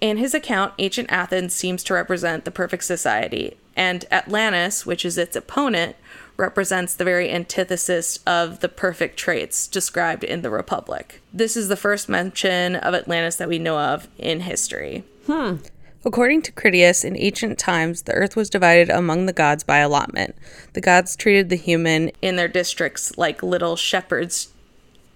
In 0.00 0.16
his 0.16 0.34
account, 0.34 0.74
ancient 0.78 1.10
Athens 1.10 1.54
seems 1.54 1.82
to 1.84 1.94
represent 1.94 2.44
the 2.44 2.50
perfect 2.50 2.84
society, 2.84 3.56
and 3.76 4.04
Atlantis, 4.10 4.86
which 4.86 5.04
is 5.04 5.18
its 5.18 5.34
opponent, 5.34 5.96
represents 6.36 6.94
the 6.94 7.04
very 7.04 7.30
antithesis 7.32 8.20
of 8.24 8.60
the 8.60 8.68
perfect 8.68 9.16
traits 9.16 9.66
described 9.66 10.22
in 10.22 10.42
the 10.42 10.50
Republic. 10.50 11.20
This 11.32 11.56
is 11.56 11.68
the 11.68 11.76
first 11.76 12.08
mention 12.08 12.76
of 12.76 12.94
Atlantis 12.94 13.36
that 13.36 13.48
we 13.48 13.58
know 13.58 13.78
of 13.78 14.06
in 14.18 14.40
history. 14.40 15.02
Hmm. 15.26 15.56
According 16.04 16.42
to 16.42 16.52
Critias, 16.52 17.04
in 17.04 17.16
ancient 17.16 17.58
times, 17.58 18.02
the 18.02 18.12
earth 18.12 18.36
was 18.36 18.48
divided 18.48 18.88
among 18.88 19.26
the 19.26 19.32
gods 19.32 19.64
by 19.64 19.78
allotment. 19.78 20.36
The 20.74 20.80
gods 20.80 21.16
treated 21.16 21.48
the 21.48 21.56
human 21.56 22.12
in 22.22 22.36
their 22.36 22.46
districts 22.46 23.18
like 23.18 23.42
little 23.42 23.74
shepherds 23.74 24.50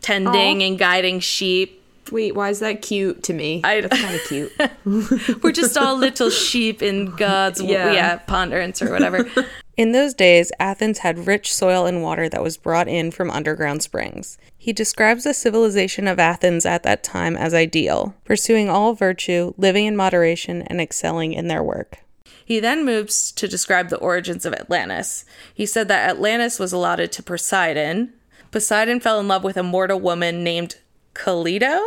tending 0.00 0.60
Aw. 0.60 0.66
and 0.66 0.78
guiding 0.78 1.20
sheep. 1.20 1.81
Wait, 2.10 2.34
why 2.34 2.50
is 2.50 2.58
that 2.60 2.82
cute 2.82 3.22
to 3.24 3.32
me? 3.32 3.60
I- 3.64 3.82
That's 3.82 4.00
kind 4.00 4.14
of 4.14 4.24
cute. 4.24 4.52
We're 5.42 5.52
just 5.52 5.76
all 5.76 5.96
little 5.96 6.30
sheep 6.30 6.82
in 6.82 7.14
God's 7.16 7.60
yeah. 7.62 7.92
Yeah. 7.92 8.16
ponderance 8.16 8.82
or 8.82 8.90
whatever. 8.90 9.30
In 9.76 9.92
those 9.92 10.12
days, 10.12 10.52
Athens 10.60 10.98
had 10.98 11.26
rich 11.26 11.52
soil 11.54 11.86
and 11.86 12.02
water 12.02 12.28
that 12.28 12.42
was 12.42 12.58
brought 12.58 12.88
in 12.88 13.10
from 13.10 13.30
underground 13.30 13.82
springs. 13.82 14.36
He 14.58 14.72
describes 14.72 15.24
the 15.24 15.32
civilization 15.32 16.06
of 16.06 16.18
Athens 16.18 16.66
at 16.66 16.82
that 16.82 17.02
time 17.02 17.36
as 17.36 17.54
ideal, 17.54 18.14
pursuing 18.24 18.68
all 18.68 18.92
virtue, 18.94 19.54
living 19.56 19.86
in 19.86 19.96
moderation, 19.96 20.62
and 20.62 20.80
excelling 20.80 21.32
in 21.32 21.48
their 21.48 21.62
work. 21.62 21.98
He 22.44 22.60
then 22.60 22.84
moves 22.84 23.32
to 23.32 23.48
describe 23.48 23.88
the 23.88 23.96
origins 23.96 24.44
of 24.44 24.52
Atlantis. 24.52 25.24
He 25.54 25.64
said 25.64 25.88
that 25.88 26.10
Atlantis 26.10 26.58
was 26.58 26.72
allotted 26.72 27.10
to 27.12 27.22
Poseidon. 27.22 28.12
Poseidon 28.50 29.00
fell 29.00 29.18
in 29.20 29.26
love 29.28 29.42
with 29.42 29.56
a 29.56 29.62
mortal 29.62 29.98
woman 29.98 30.44
named 30.44 30.76
Cleito? 31.14 31.78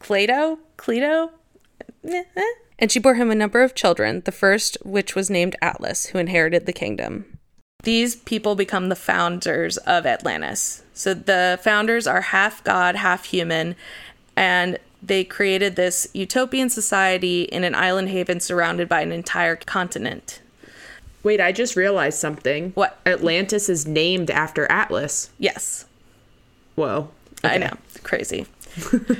Cleito? 0.00 1.30
Eh, 2.06 2.22
eh. 2.36 2.52
And 2.78 2.90
she 2.90 2.98
bore 2.98 3.14
him 3.14 3.30
a 3.30 3.34
number 3.34 3.62
of 3.62 3.74
children, 3.74 4.22
the 4.24 4.32
first 4.32 4.76
which 4.84 5.14
was 5.14 5.30
named 5.30 5.56
Atlas, 5.62 6.06
who 6.06 6.18
inherited 6.18 6.66
the 6.66 6.72
kingdom. 6.72 7.24
These 7.82 8.16
people 8.16 8.54
become 8.54 8.88
the 8.88 8.96
founders 8.96 9.76
of 9.78 10.06
Atlantis. 10.06 10.82
So 10.94 11.14
the 11.14 11.58
founders 11.62 12.06
are 12.06 12.20
half 12.20 12.64
god, 12.64 12.96
half 12.96 13.26
human, 13.26 13.76
and 14.36 14.78
they 15.02 15.22
created 15.22 15.76
this 15.76 16.08
utopian 16.14 16.70
society 16.70 17.42
in 17.42 17.62
an 17.62 17.74
island 17.74 18.08
haven 18.08 18.40
surrounded 18.40 18.88
by 18.88 19.02
an 19.02 19.12
entire 19.12 19.56
continent. 19.56 20.40
Wait, 21.22 21.40
I 21.40 21.52
just 21.52 21.76
realized 21.76 22.18
something. 22.18 22.70
What? 22.72 22.98
Atlantis 23.06 23.68
is 23.68 23.86
named 23.86 24.30
after 24.30 24.70
Atlas. 24.70 25.30
Yes, 25.38 25.84
Whoa. 26.74 27.08
I 27.44 27.56
Okay. 27.56 27.58
know. 27.66 27.76
Crazy. 28.04 28.46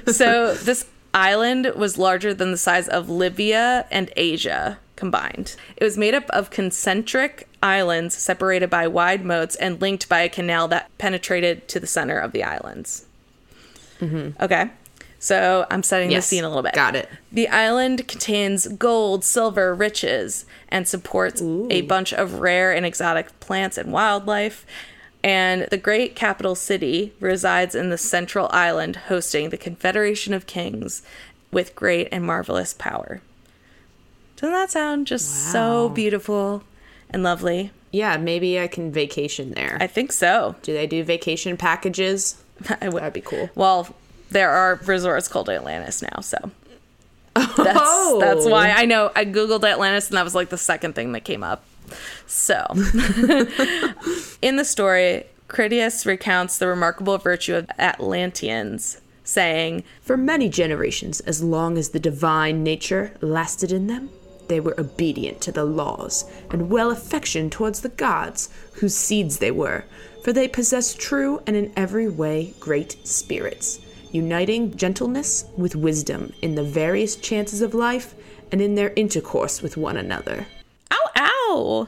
so 0.07 0.55
this 0.63 0.87
island 1.13 1.73
was 1.77 1.99
larger 1.99 2.33
than 2.33 2.53
the 2.53 2.57
size 2.57 2.89
of 2.89 3.09
Libya 3.11 3.87
and 3.91 4.11
Asia 4.17 4.79
combined. 4.97 5.57
It 5.77 5.83
was 5.85 5.99
made 5.99 6.15
up 6.15 6.29
of 6.31 6.51
concentric 6.51 7.49
islands 7.63 8.17
separated 8.17 8.71
by 8.71 8.87
wide 8.87 9.25
moats 9.25 9.57
and 9.57 9.81
linked 9.81 10.09
by 10.09 10.21
a 10.21 10.29
canal 10.29 10.69
that 10.69 10.91
penetrated 10.99 11.67
to 11.69 11.81
the 11.81 11.87
center 11.87 12.19
of 12.19 12.33
the 12.33 12.45
islands. 12.45 13.07
Mm-hmm. 14.01 14.43
Okay. 14.43 14.71
So 15.19 15.67
I'm 15.71 15.83
setting 15.83 16.11
Yes, 16.11 16.25
the 16.29 16.37
scene 16.37 16.45
a 16.45 16.49
little 16.49 16.63
bit. 16.63 16.75
got 16.75 16.95
it. 16.95 17.09
The 17.33 17.49
island 17.49 18.07
contains 18.07 18.67
gold, 18.69 19.25
silver, 19.25 19.75
riches, 19.75 20.45
and 20.69 20.87
supports 20.87 21.41
a 21.41 21.81
bunch 21.83 22.13
of 22.13 22.41
rare 22.41 22.73
and 22.75 22.85
exotic 22.85 23.41
plants 23.41 23.79
and 23.79 23.91
wildlife. 23.91 24.67
And 25.25 25.63
the 25.71 25.79
great 25.79 26.15
capital 26.15 26.55
city 26.55 27.15
resides 27.19 27.75
in 27.75 27.89
the 27.89 27.97
central 27.97 28.47
island, 28.53 28.97
hosting 29.09 29.49
the 29.49 29.57
Confederation 29.57 30.35
of 30.35 30.47
Kings 30.47 31.03
with 31.51 31.75
great 31.75 32.09
and 32.13 32.23
marvelous 32.25 32.75
power. 32.75 33.23
Doesn't 34.37 34.53
that 34.53 34.71
sound 34.71 35.07
just 35.07 35.51
so 35.51 35.89
beautiful 35.89 36.63
and 37.09 37.23
lovely? 37.23 37.71
Yeah, 37.91 38.19
maybe 38.19 38.61
I 38.61 38.67
can 38.67 38.93
vacation 38.93 39.53
there. 39.53 39.79
I 39.81 39.87
think 39.87 40.13
so. 40.13 40.57
do 40.61 40.75
they 40.75 40.87
do 40.87 41.03
vacation 41.03 41.57
packages? 41.57 42.43
I 42.83 42.91
would. 42.91 43.01
That'd 43.01 43.15
be 43.15 43.21
cool. 43.23 43.49
Well, 43.55 43.95
there 44.31 44.51
are 44.51 44.79
resorts 44.85 45.29
called 45.29 45.49
Atlantis 45.49 46.03
now, 46.03 46.21
so 46.21 46.51
that's 47.35 47.79
Oh. 47.81 48.19
that's 48.21 48.45
why 48.47 48.71
I 48.73 48.85
know 48.85 49.11
I 49.17 49.25
googled 49.25 49.65
Atlantis 49.69 50.09
and 50.09 50.19
that 50.19 50.25
was 50.25 50.35
like 50.35 50.51
the 50.51 50.59
second 50.59 50.95
thing 50.95 51.13
that 51.13 51.25
came 51.25 51.43
up. 51.43 51.65
So, 52.27 52.67
in 54.43 54.57
the 54.57 54.65
story, 54.65 55.25
Critias 55.49 56.07
recounts 56.07 56.59
the 56.59 56.67
remarkable 56.67 57.19
virtue 57.19 57.55
of 57.55 57.71
Atlanteans, 57.79 59.01
saying, 59.23 59.85
For 60.01 60.17
many 60.17 60.49
generations, 60.49 61.21
as 61.21 61.43
long 61.43 61.79
as 61.79 61.91
the 61.91 62.01
divine 62.01 62.63
nature 62.63 63.13
lasted 63.21 63.71
in 63.71 63.87
them, 63.87 64.11
they 64.49 64.61
were 64.61 64.79
obedient 64.79 65.41
to 65.43 65.53
the 65.53 65.65
laws 65.65 66.25
and 66.51 66.71
well 66.71 66.91
affectioned 66.91 67.53
towards 67.53 67.81
the 67.81 67.89
gods, 67.89 68.49
whose 68.75 68.95
seeds 68.95 69.39
they 69.39 69.51
were, 69.51 69.85
for 70.23 70.33
they 70.33 70.49
possessed 70.49 70.99
true 70.99 71.43
and 71.47 71.57
in 71.57 71.73
every 71.77 72.09
way 72.09 72.55
great 72.61 72.97
spirits, 73.07 73.81
uniting 74.13 74.77
gentleness 74.77 75.45
with 75.57 75.77
wisdom 75.77 76.33
in 76.43 76.55
the 76.55 76.65
various 76.65 77.17
chances 77.17 77.63
of 77.63 77.75
life 77.75 78.15
and 78.51 78.61
in 78.61 78.75
their 78.75 78.93
intercourse 78.97 79.63
with 79.63 79.77
one 79.77 79.97
another. 79.97 80.47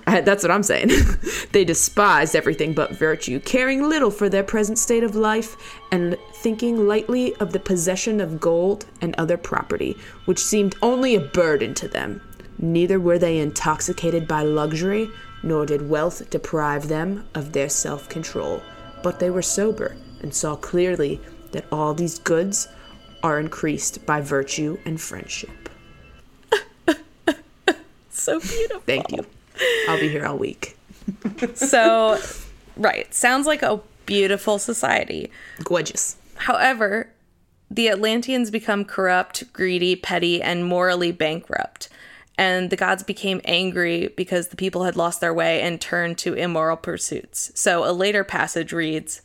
I- 0.07 0.21
That's 0.21 0.43
what 0.43 0.51
I'm 0.51 0.63
saying. 0.63 0.91
they 1.53 1.65
despised 1.65 2.35
everything 2.37 2.73
but 2.75 2.93
virtue, 2.93 3.41
caring 3.41 3.89
little 3.89 4.11
for 4.11 4.29
their 4.29 4.43
present 4.45 4.79
state 4.79 5.03
of 5.05 5.15
life, 5.15 5.57
and 5.91 6.17
thinking 6.35 6.87
lightly 6.87 7.35
of 7.37 7.53
the 7.53 7.61
possession 7.61 8.21
of 8.21 8.41
gold 8.41 8.87
and 9.01 9.15
other 9.17 9.37
property, 9.37 9.97
which 10.27 10.39
seemed 10.39 10.75
only 10.83 11.15
a 11.15 11.21
burden 11.21 11.75
to 11.75 11.89
them. 11.89 12.21
Neither 12.59 12.99
were 12.99 13.19
they 13.19 13.39
intoxicated 13.39 14.27
by 14.27 14.43
luxury, 14.43 15.09
nor 15.43 15.67
did 15.67 15.89
wealth 15.89 16.31
deprive 16.31 16.89
them 16.89 17.27
of 17.35 17.53
their 17.53 17.69
self 17.69 18.09
control, 18.09 18.63
but 19.03 19.19
they 19.21 19.31
were 19.31 19.43
sober 19.43 19.97
and 20.23 20.35
saw 20.35 20.57
clearly 20.57 21.21
that 21.53 21.67
all 21.71 21.93
these 21.95 22.19
goods 22.19 22.69
are 23.23 23.39
increased 23.39 24.05
by 24.07 24.21
virtue 24.21 24.79
and 24.85 25.01
friendship. 25.01 25.69
So 28.11 28.41
beautiful. 28.41 28.81
Thank 28.87 29.13
you. 29.13 29.25
I'll 29.89 30.01
be 30.01 30.09
here 30.09 30.27
all 30.27 30.39
week. 30.39 30.77
So, 31.55 32.21
right, 32.77 33.13
sounds 33.15 33.47
like 33.47 33.63
a 33.63 33.81
beautiful 34.07 34.59
society. 34.59 35.31
Gorgeous. 35.63 36.17
However, 36.35 37.11
the 37.71 37.89
Atlanteans 37.89 38.51
become 38.51 38.85
corrupt, 38.85 39.53
greedy, 39.53 39.97
petty, 39.97 40.41
and 40.41 40.65
morally 40.65 41.13
bankrupt. 41.13 41.89
And 42.39 42.71
the 42.71 42.77
gods 42.77 43.03
became 43.03 43.41
angry 43.45 44.09
because 44.17 44.49
the 44.49 44.57
people 44.57 44.85
had 44.85 44.97
lost 44.97 45.21
their 45.21 45.33
way 45.33 45.63
and 45.63 45.81
turned 45.81 46.19
to 46.19 46.35
immoral 46.35 46.77
pursuits. 46.77 47.51
So 47.55 47.89
a 47.89 47.93
later 47.93 48.25
passage 48.25 48.73
reads 48.73 49.23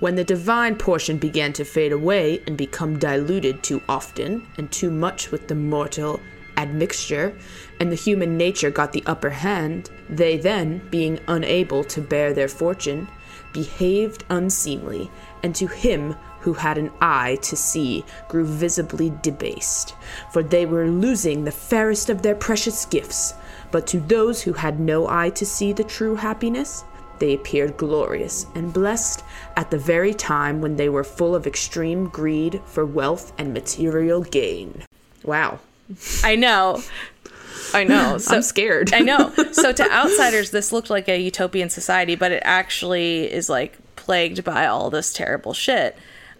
When 0.00 0.16
the 0.16 0.24
divine 0.24 0.76
portion 0.76 1.18
began 1.18 1.52
to 1.54 1.64
fade 1.64 1.92
away 1.92 2.42
and 2.46 2.58
become 2.58 2.98
diluted 2.98 3.62
too 3.62 3.80
often 3.88 4.46
and 4.58 4.70
too 4.70 4.90
much 4.90 5.30
with 5.30 5.48
the 5.48 5.54
mortal 5.54 6.20
admixture, 6.56 7.38
and 7.80 7.90
the 7.90 7.96
human 7.96 8.36
nature 8.36 8.70
got 8.70 8.92
the 8.92 9.02
upper 9.06 9.30
hand, 9.30 9.90
they 10.08 10.36
then, 10.36 10.86
being 10.90 11.18
unable 11.26 11.82
to 11.82 12.00
bear 12.00 12.32
their 12.32 12.46
fortune, 12.46 13.08
behaved 13.52 14.22
unseemly, 14.28 15.10
and 15.42 15.54
to 15.54 15.66
him 15.66 16.14
who 16.40 16.52
had 16.52 16.78
an 16.78 16.90
eye 17.00 17.36
to 17.42 17.56
see 17.56 18.04
grew 18.28 18.44
visibly 18.44 19.12
debased, 19.22 19.94
for 20.32 20.42
they 20.42 20.66
were 20.66 20.88
losing 20.88 21.44
the 21.44 21.50
fairest 21.50 22.10
of 22.10 22.22
their 22.22 22.34
precious 22.34 22.84
gifts. 22.84 23.34
But 23.70 23.86
to 23.88 24.00
those 24.00 24.42
who 24.42 24.52
had 24.52 24.80
no 24.80 25.08
eye 25.08 25.30
to 25.30 25.46
see 25.46 25.72
the 25.72 25.84
true 25.84 26.16
happiness, 26.16 26.84
they 27.18 27.34
appeared 27.34 27.76
glorious 27.76 28.46
and 28.54 28.72
blessed 28.72 29.22
at 29.56 29.70
the 29.70 29.78
very 29.78 30.14
time 30.14 30.60
when 30.60 30.76
they 30.76 30.88
were 30.88 31.04
full 31.04 31.34
of 31.34 31.46
extreme 31.46 32.08
greed 32.08 32.60
for 32.64 32.86
wealth 32.86 33.32
and 33.38 33.52
material 33.52 34.22
gain. 34.22 34.84
Wow. 35.22 35.60
I 36.24 36.36
know. 36.36 36.82
I 37.74 37.84
know. 37.84 38.18
So 38.18 38.36
I'm 38.36 38.42
scared. 38.42 38.92
I 38.92 39.00
know. 39.00 39.32
So 39.52 39.72
to 39.72 39.92
outsiders, 39.92 40.50
this 40.50 40.72
looked 40.72 40.90
like 40.90 41.08
a 41.08 41.18
utopian 41.18 41.70
society, 41.70 42.14
but 42.14 42.32
it 42.32 42.42
actually 42.44 43.30
is 43.30 43.48
like 43.48 43.78
plagued 43.96 44.44
by 44.44 44.66
all 44.66 44.90
this 44.90 45.12
terrible 45.12 45.52
shit. 45.52 45.96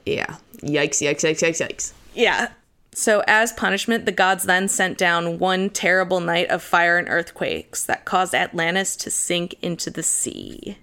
Yeah. 0.07 0.37
Yikes, 0.59 1.01
yikes, 1.01 1.23
yikes, 1.23 1.43
yikes, 1.43 1.67
yikes. 1.67 1.93
Yeah. 2.15 2.51
So, 2.93 3.23
as 3.29 3.53
punishment, 3.53 4.05
the 4.05 4.13
gods 4.13 4.45
then 4.45 4.67
sent 4.67 4.99
down 4.99 5.39
one 5.39 5.71
terrible 5.71 6.21
night 6.21 6.49
of 6.49 6.63
fire 6.63 6.99
and 6.99 7.09
earthquakes 7.09 7.85
that 7.85 8.05
caused 8.05 8.35
Atlantis 8.35 8.97
to 8.97 9.11
sink 9.11 9.55
into 9.63 9.91
the 9.91 10.03
sea. 10.03 10.77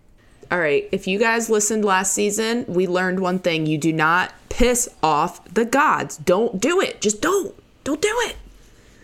All 0.50 0.60
right, 0.60 0.88
if 0.94 1.08
you 1.08 1.20
guys 1.20 1.50
listened 1.50 1.84
last 1.84 2.13
season, 2.13 2.63
we 2.67 2.88
learned 2.88 3.20
one 3.20 3.39
thing. 3.39 3.65
You 3.65 3.77
do 3.77 3.91
not 3.91 4.34
piss 4.48 4.88
off 5.03 5.44
the 5.53 5.65
gods. 5.65 6.15
Don't 6.15 6.62
do 6.62 6.79
it. 6.79 7.01
Just 7.01 7.22
don't. 7.22 7.53
Don't 7.84 8.01
do 8.01 8.15
it. 8.22 8.38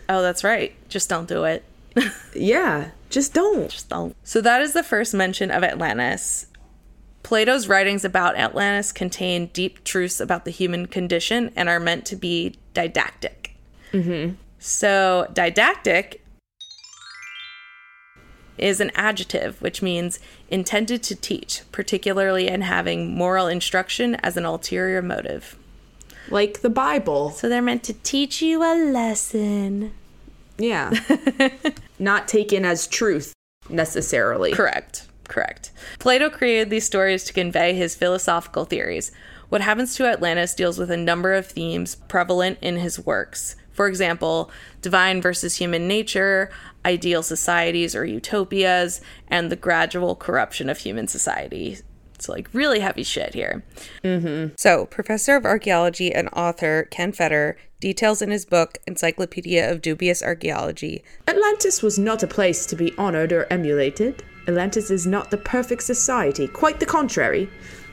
Oh, 0.08 0.22
that's 0.22 0.44
right. 0.44 0.74
Just 0.88 1.08
don't 1.08 1.28
do 1.28 1.44
it. 1.44 1.64
Yeah, 2.36 2.90
just 3.10 3.32
don't. 3.32 3.70
Just 3.70 3.88
don't. 3.88 4.16
So, 4.24 4.40
that 4.40 4.60
is 4.60 4.72
the 4.72 4.82
first 4.82 5.14
mention 5.14 5.52
of 5.52 5.62
Atlantis. 5.62 6.48
Plato's 7.22 7.68
writings 7.68 8.04
about 8.04 8.36
Atlantis 8.36 8.90
contain 8.90 9.46
deep 9.52 9.84
truths 9.84 10.18
about 10.18 10.44
the 10.44 10.50
human 10.50 10.86
condition 10.86 11.52
and 11.54 11.68
are 11.68 11.78
meant 11.78 12.04
to 12.06 12.16
be 12.16 12.56
didactic. 12.74 13.54
Mm-hmm. 13.92 14.34
So, 14.58 15.30
didactic 15.32 16.24
is 18.58 18.80
an 18.80 18.90
adjective, 18.94 19.60
which 19.62 19.80
means 19.80 20.18
intended 20.48 21.02
to 21.04 21.14
teach, 21.14 21.62
particularly 21.72 22.48
in 22.48 22.62
having 22.62 23.14
moral 23.14 23.46
instruction 23.46 24.16
as 24.16 24.36
an 24.36 24.44
ulterior 24.44 25.02
motive. 25.02 25.56
Like 26.30 26.60
the 26.60 26.70
Bible. 26.70 27.30
So, 27.30 27.48
they're 27.48 27.62
meant 27.62 27.82
to 27.84 27.92
teach 27.92 28.42
you 28.42 28.62
a 28.62 28.74
lesson. 28.90 29.92
Yeah. 30.58 30.92
not 31.98 32.28
taken 32.28 32.64
as 32.64 32.86
truth 32.86 33.32
necessarily. 33.68 34.52
Correct. 34.52 35.06
Correct. 35.28 35.72
Plato 35.98 36.30
created 36.30 36.70
these 36.70 36.84
stories 36.84 37.24
to 37.24 37.32
convey 37.32 37.74
his 37.74 37.94
philosophical 37.94 38.64
theories. 38.64 39.10
What 39.48 39.62
happens 39.62 39.94
to 39.96 40.06
Atlantis 40.06 40.54
deals 40.54 40.78
with 40.78 40.90
a 40.90 40.96
number 40.96 41.32
of 41.32 41.46
themes 41.46 41.94
prevalent 41.94 42.58
in 42.60 42.76
his 42.76 42.98
works. 42.98 43.56
For 43.72 43.88
example, 43.88 44.50
divine 44.82 45.20
versus 45.20 45.56
human 45.56 45.88
nature, 45.88 46.50
ideal 46.84 47.22
societies 47.22 47.94
or 47.94 48.04
utopias, 48.04 49.00
and 49.28 49.50
the 49.50 49.56
gradual 49.56 50.14
corruption 50.14 50.68
of 50.68 50.78
human 50.78 51.08
society. 51.08 51.78
It's 52.14 52.28
like 52.28 52.48
really 52.52 52.80
heavy 52.80 53.02
shit 53.02 53.34
here. 53.34 53.64
Mm-hmm. 54.02 54.54
So, 54.56 54.86
professor 54.86 55.36
of 55.36 55.44
archaeology 55.44 56.12
and 56.12 56.28
author 56.32 56.88
Ken 56.90 57.12
Feder 57.12 57.56
details 57.80 58.22
in 58.22 58.30
his 58.30 58.46
book 58.46 58.78
Encyclopedia 58.86 59.70
of 59.70 59.82
Dubious 59.82 60.22
Archaeology 60.22 61.04
Atlantis 61.28 61.82
was 61.82 61.98
not 61.98 62.22
a 62.22 62.26
place 62.26 62.66
to 62.66 62.76
be 62.76 62.94
honored 62.96 63.32
or 63.32 63.46
emulated. 63.50 64.22
Atlantis 64.46 64.90
is 64.90 65.06
not 65.06 65.30
the 65.30 65.36
perfect 65.36 65.82
society, 65.82 66.46
quite 66.46 66.80
the 66.80 66.86
contrary. 66.86 67.48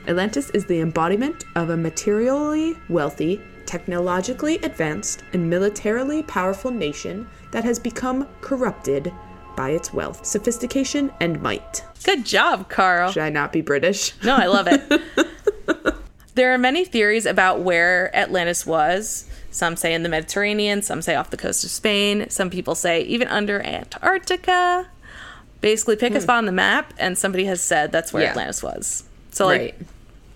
Atlantis 0.06 0.50
is 0.50 0.66
the 0.66 0.80
embodiment 0.80 1.44
of 1.54 1.70
a 1.70 1.76
materially 1.76 2.76
wealthy, 2.88 3.40
technologically 3.66 4.56
advanced, 4.58 5.22
and 5.32 5.48
militarily 5.48 6.22
powerful 6.22 6.70
nation 6.70 7.28
that 7.52 7.64
has 7.64 7.78
become 7.78 8.28
corrupted 8.40 9.12
by 9.56 9.70
its 9.70 9.92
wealth, 9.92 10.24
sophistication, 10.24 11.10
and 11.20 11.40
might. 11.42 11.84
Good 12.04 12.24
job, 12.24 12.68
Carl. 12.68 13.12
Should 13.12 13.22
I 13.22 13.30
not 13.30 13.52
be 13.52 13.60
British? 13.60 14.12
No, 14.24 14.34
I 14.36 14.46
love 14.46 14.66
it. 14.68 15.94
there 16.34 16.52
are 16.52 16.58
many 16.58 16.84
theories 16.84 17.26
about 17.26 17.60
where 17.60 18.14
Atlantis 18.16 18.66
was. 18.66 19.28
Some 19.50 19.76
say 19.76 19.92
in 19.92 20.02
the 20.02 20.08
Mediterranean, 20.08 20.80
some 20.82 21.02
say 21.02 21.14
off 21.14 21.30
the 21.30 21.36
coast 21.36 21.62
of 21.64 21.70
Spain, 21.70 22.28
some 22.30 22.48
people 22.50 22.74
say 22.74 23.02
even 23.02 23.28
under 23.28 23.60
Antarctica. 23.62 24.88
Basically, 25.60 25.94
pick 25.94 26.14
a 26.14 26.20
spot 26.20 26.38
on 26.38 26.46
the 26.46 26.52
map, 26.52 26.92
and 26.98 27.16
somebody 27.16 27.44
has 27.44 27.60
said 27.60 27.92
that's 27.92 28.12
where 28.12 28.22
Hmm. 28.22 28.24
Yeah. 28.26 28.30
Atlantis 28.30 28.62
was. 28.62 29.04
So, 29.30 29.46
like, 29.46 29.60
Right. 29.60 29.74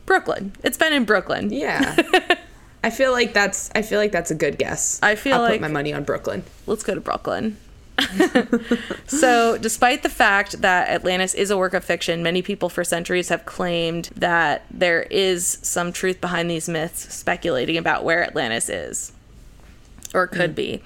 Brooklyn. 0.07 0.53
It's 0.63 0.77
been 0.79 0.93
in 0.93 1.05
Brooklyn. 1.05 1.51
Yeah. 1.51 1.97
I 2.85 2.91
feel 2.91 3.11
like 3.11 3.33
that's 3.35 3.69
I 3.75 3.83
feel 3.83 3.99
like 3.99 4.13
that's 4.13 4.31
a 4.31 4.37
good 4.37 4.57
guess. 4.59 5.01
I 5.03 5.17
feel 5.17 5.35
I'll 5.35 5.41
like- 5.43 5.55
put 5.55 5.61
my 5.63 5.69
money 5.69 5.93
on 5.93 6.05
Brooklyn. 6.05 6.45
let's 6.67 6.85
go 6.85 6.95
to 6.95 7.01
Brooklyn. 7.01 7.57
so, 9.07 9.57
despite 9.59 10.03
the 10.03 10.09
fact 10.09 10.61
that 10.61 10.89
Atlantis 10.89 11.35
is 11.35 11.51
a 11.51 11.57
work 11.57 11.75
of 11.75 11.85
fiction, 11.85 12.23
many 12.23 12.43
people 12.43 12.69
for 12.69 12.85
centuries 12.85 13.29
have 13.31 13.47
claimed 13.47 14.11
that 14.17 14.67
there 14.71 15.03
is 15.05 15.59
some 15.63 15.93
truth 15.93 16.21
behind 16.21 16.51
these 16.51 16.69
myths, 16.69 17.13
speculating 17.15 17.77
about 17.77 18.05
where 18.05 18.23
Atlantis 18.23 18.69
is 18.69 19.13
or 20.15 20.27
could 20.27 20.53
mm. 20.53 20.57
be. 20.57 20.83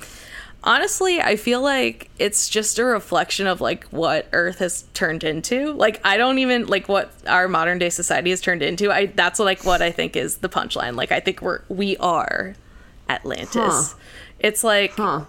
Honestly, 0.63 1.21
I 1.21 1.37
feel 1.37 1.63
like 1.63 2.11
it's 2.19 2.49
just 2.49 2.79
a 2.79 2.85
reflection 2.85 3.47
of 3.47 3.63
like 3.63 3.85
what 3.85 4.29
Earth 4.33 4.59
has 4.59 4.85
turned 4.93 5.25
into. 5.25 5.73
Like 5.73 6.01
I 6.05 6.19
don't 6.19 6.39
even 6.39 6.67
like 6.67 6.87
what 6.87 7.13
our 7.27 7.49
modern 7.49 7.79
day 7.79 7.89
society 7.89 8.29
has 8.31 8.43
turned 8.43 8.63
into. 8.63 8.93
I 8.93 9.07
that's 9.07 9.39
like 9.39 9.65
what 9.65 9.81
I 9.81 9.91
think 9.91 10.17
is 10.17 10.37
the 10.39 10.51
punchline. 10.51 10.97
Like 10.97 11.13
I 11.13 11.21
think 11.21 11.41
we're 11.41 11.63
we 11.69 11.97
are 11.97 12.57
Atlantis. 13.09 13.55
Huh. 13.55 13.99
It's 14.39 14.63
like 14.63 14.93
Huh. 14.93 15.25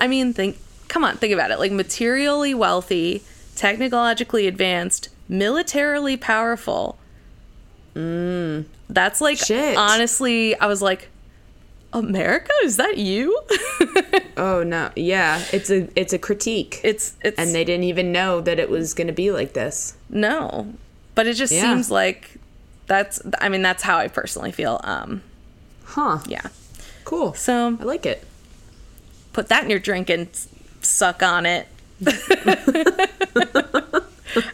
I 0.00 0.08
mean, 0.08 0.32
think. 0.32 0.58
Come 0.92 1.04
on, 1.04 1.16
think 1.16 1.32
about 1.32 1.50
it. 1.50 1.58
Like 1.58 1.72
materially 1.72 2.52
wealthy, 2.52 3.22
technologically 3.56 4.46
advanced, 4.46 5.08
militarily 5.26 6.18
powerful. 6.18 6.98
Mm. 7.94 8.66
That's 8.90 9.22
like 9.22 9.38
Shit. 9.38 9.76
honestly, 9.78 10.54
I 10.58 10.66
was 10.66 10.82
like, 10.82 11.08
America, 11.94 12.52
is 12.62 12.76
that 12.76 12.98
you? 12.98 13.40
Oh 14.34 14.62
no. 14.62 14.90
Yeah, 14.96 15.42
it's 15.52 15.70
a 15.70 15.88
it's 15.94 16.14
a 16.14 16.18
critique. 16.18 16.80
it's 16.82 17.14
it's 17.20 17.38
and 17.38 17.54
they 17.54 17.64
didn't 17.64 17.84
even 17.84 18.12
know 18.12 18.40
that 18.40 18.58
it 18.58 18.70
was 18.70 18.94
going 18.94 19.08
to 19.08 19.12
be 19.12 19.30
like 19.30 19.52
this. 19.52 19.94
no, 20.08 20.72
but 21.14 21.26
it 21.26 21.34
just 21.34 21.52
Yeah. 21.52 21.62
seems 21.62 21.90
like 21.90 22.36
that's. 22.86 23.20
I 23.40 23.48
mean, 23.50 23.60
that's 23.62 23.82
how 23.82 23.98
I 23.98 24.08
personally 24.08 24.52
feel. 24.52 24.80
Um, 24.84 25.22
Huh. 25.84 26.20
yeah. 26.26 26.46
Cool. 27.04 27.34
So 27.34 27.76
I 27.78 27.84
like 27.84 28.06
it. 28.06 28.24
put 29.34 29.48
that 29.48 29.64
in 29.64 29.70
your 29.70 29.78
drink 29.78 30.08
and 30.08 30.28
suck 30.82 31.22
on 31.22 31.46
it. 31.46 31.68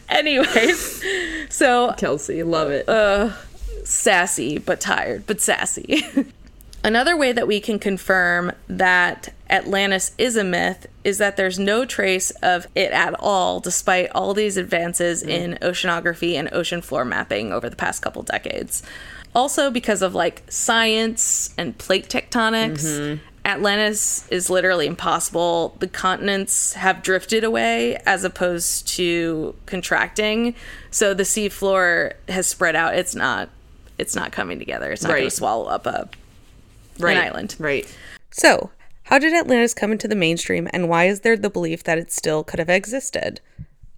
Anyways, 0.09 1.05
so 1.49 1.95
Kelsey, 1.97 2.43
love 2.43 2.71
it. 2.71 2.89
Uh, 2.89 3.33
sassy 3.85 4.59
but 4.59 4.81
tired 4.81 5.25
but 5.27 5.41
sassy. 5.41 6.05
Another 6.85 7.17
way 7.17 7.33
that 7.33 7.49
we 7.49 7.61
can 7.61 7.79
confirm 7.79 8.53
that 8.69 9.35
Atlantis 9.51 10.13
is 10.17 10.37
a 10.37 10.45
myth 10.45 10.87
is 11.03 11.19
that 11.19 11.37
there's 11.37 11.59
no 11.59 11.85
trace 11.85 12.31
of 12.43 12.69
it 12.75 12.93
at 12.93 13.15
all, 13.19 13.59
despite 13.59 14.11
all 14.15 14.33
these 14.33 14.57
advances 14.57 15.25
mm. 15.25 15.29
in 15.29 15.59
oceanography 15.61 16.35
and 16.35 16.49
ocean 16.53 16.81
floor 16.81 17.05
mapping 17.05 17.53
over 17.53 17.69
the 17.69 17.77
past 17.77 18.01
couple 18.01 18.23
decades. 18.23 18.83
Also, 19.35 19.71
because 19.71 20.03
of 20.03 20.15
like 20.15 20.43
science 20.49 21.53
and 21.59 21.77
plate 21.79 22.09
tectonics, 22.09 22.85
mm-hmm. 22.85 23.25
Atlantis 23.49 24.29
is 24.29 24.51
literally 24.51 24.87
impossible. 24.87 25.75
The 25.79 25.89
continents 25.89 26.75
have 26.75 27.03
drifted 27.03 27.45
away 27.45 27.97
as 28.07 28.23
opposed 28.23 28.87
to 28.89 29.55
contracting. 29.65 30.55
So 30.91 31.15
the 31.15 31.25
sea 31.25 31.49
floor 31.49 32.13
has 32.29 32.47
spread 32.47 32.77
out. 32.77 32.95
It's 32.95 33.15
not 33.15 33.49
it's 33.97 34.15
not 34.15 34.31
coming 34.31 34.59
together. 34.59 34.93
It's 34.93 35.03
not 35.03 35.09
going 35.09 35.23
Right. 35.23 35.31
to 35.31 35.35
swallow 35.37 35.65
up 35.67 35.87
a 35.87 36.09
right. 37.01 37.17
island. 37.17 37.57
Right. 37.59 37.85
So, 38.31 38.71
how 39.05 39.19
did 39.19 39.33
Atlantis 39.33 39.75
come 39.75 39.91
into 39.91 40.07
the 40.07 40.15
mainstream 40.15 40.69
and 40.73 40.89
why 40.89 41.07
is 41.07 41.21
there 41.21 41.37
the 41.37 41.51
belief 41.51 41.83
that 41.85 41.99
it 41.99 42.13
still 42.13 42.45
could 42.45 42.59
have 42.61 42.69
existed? 42.69 43.41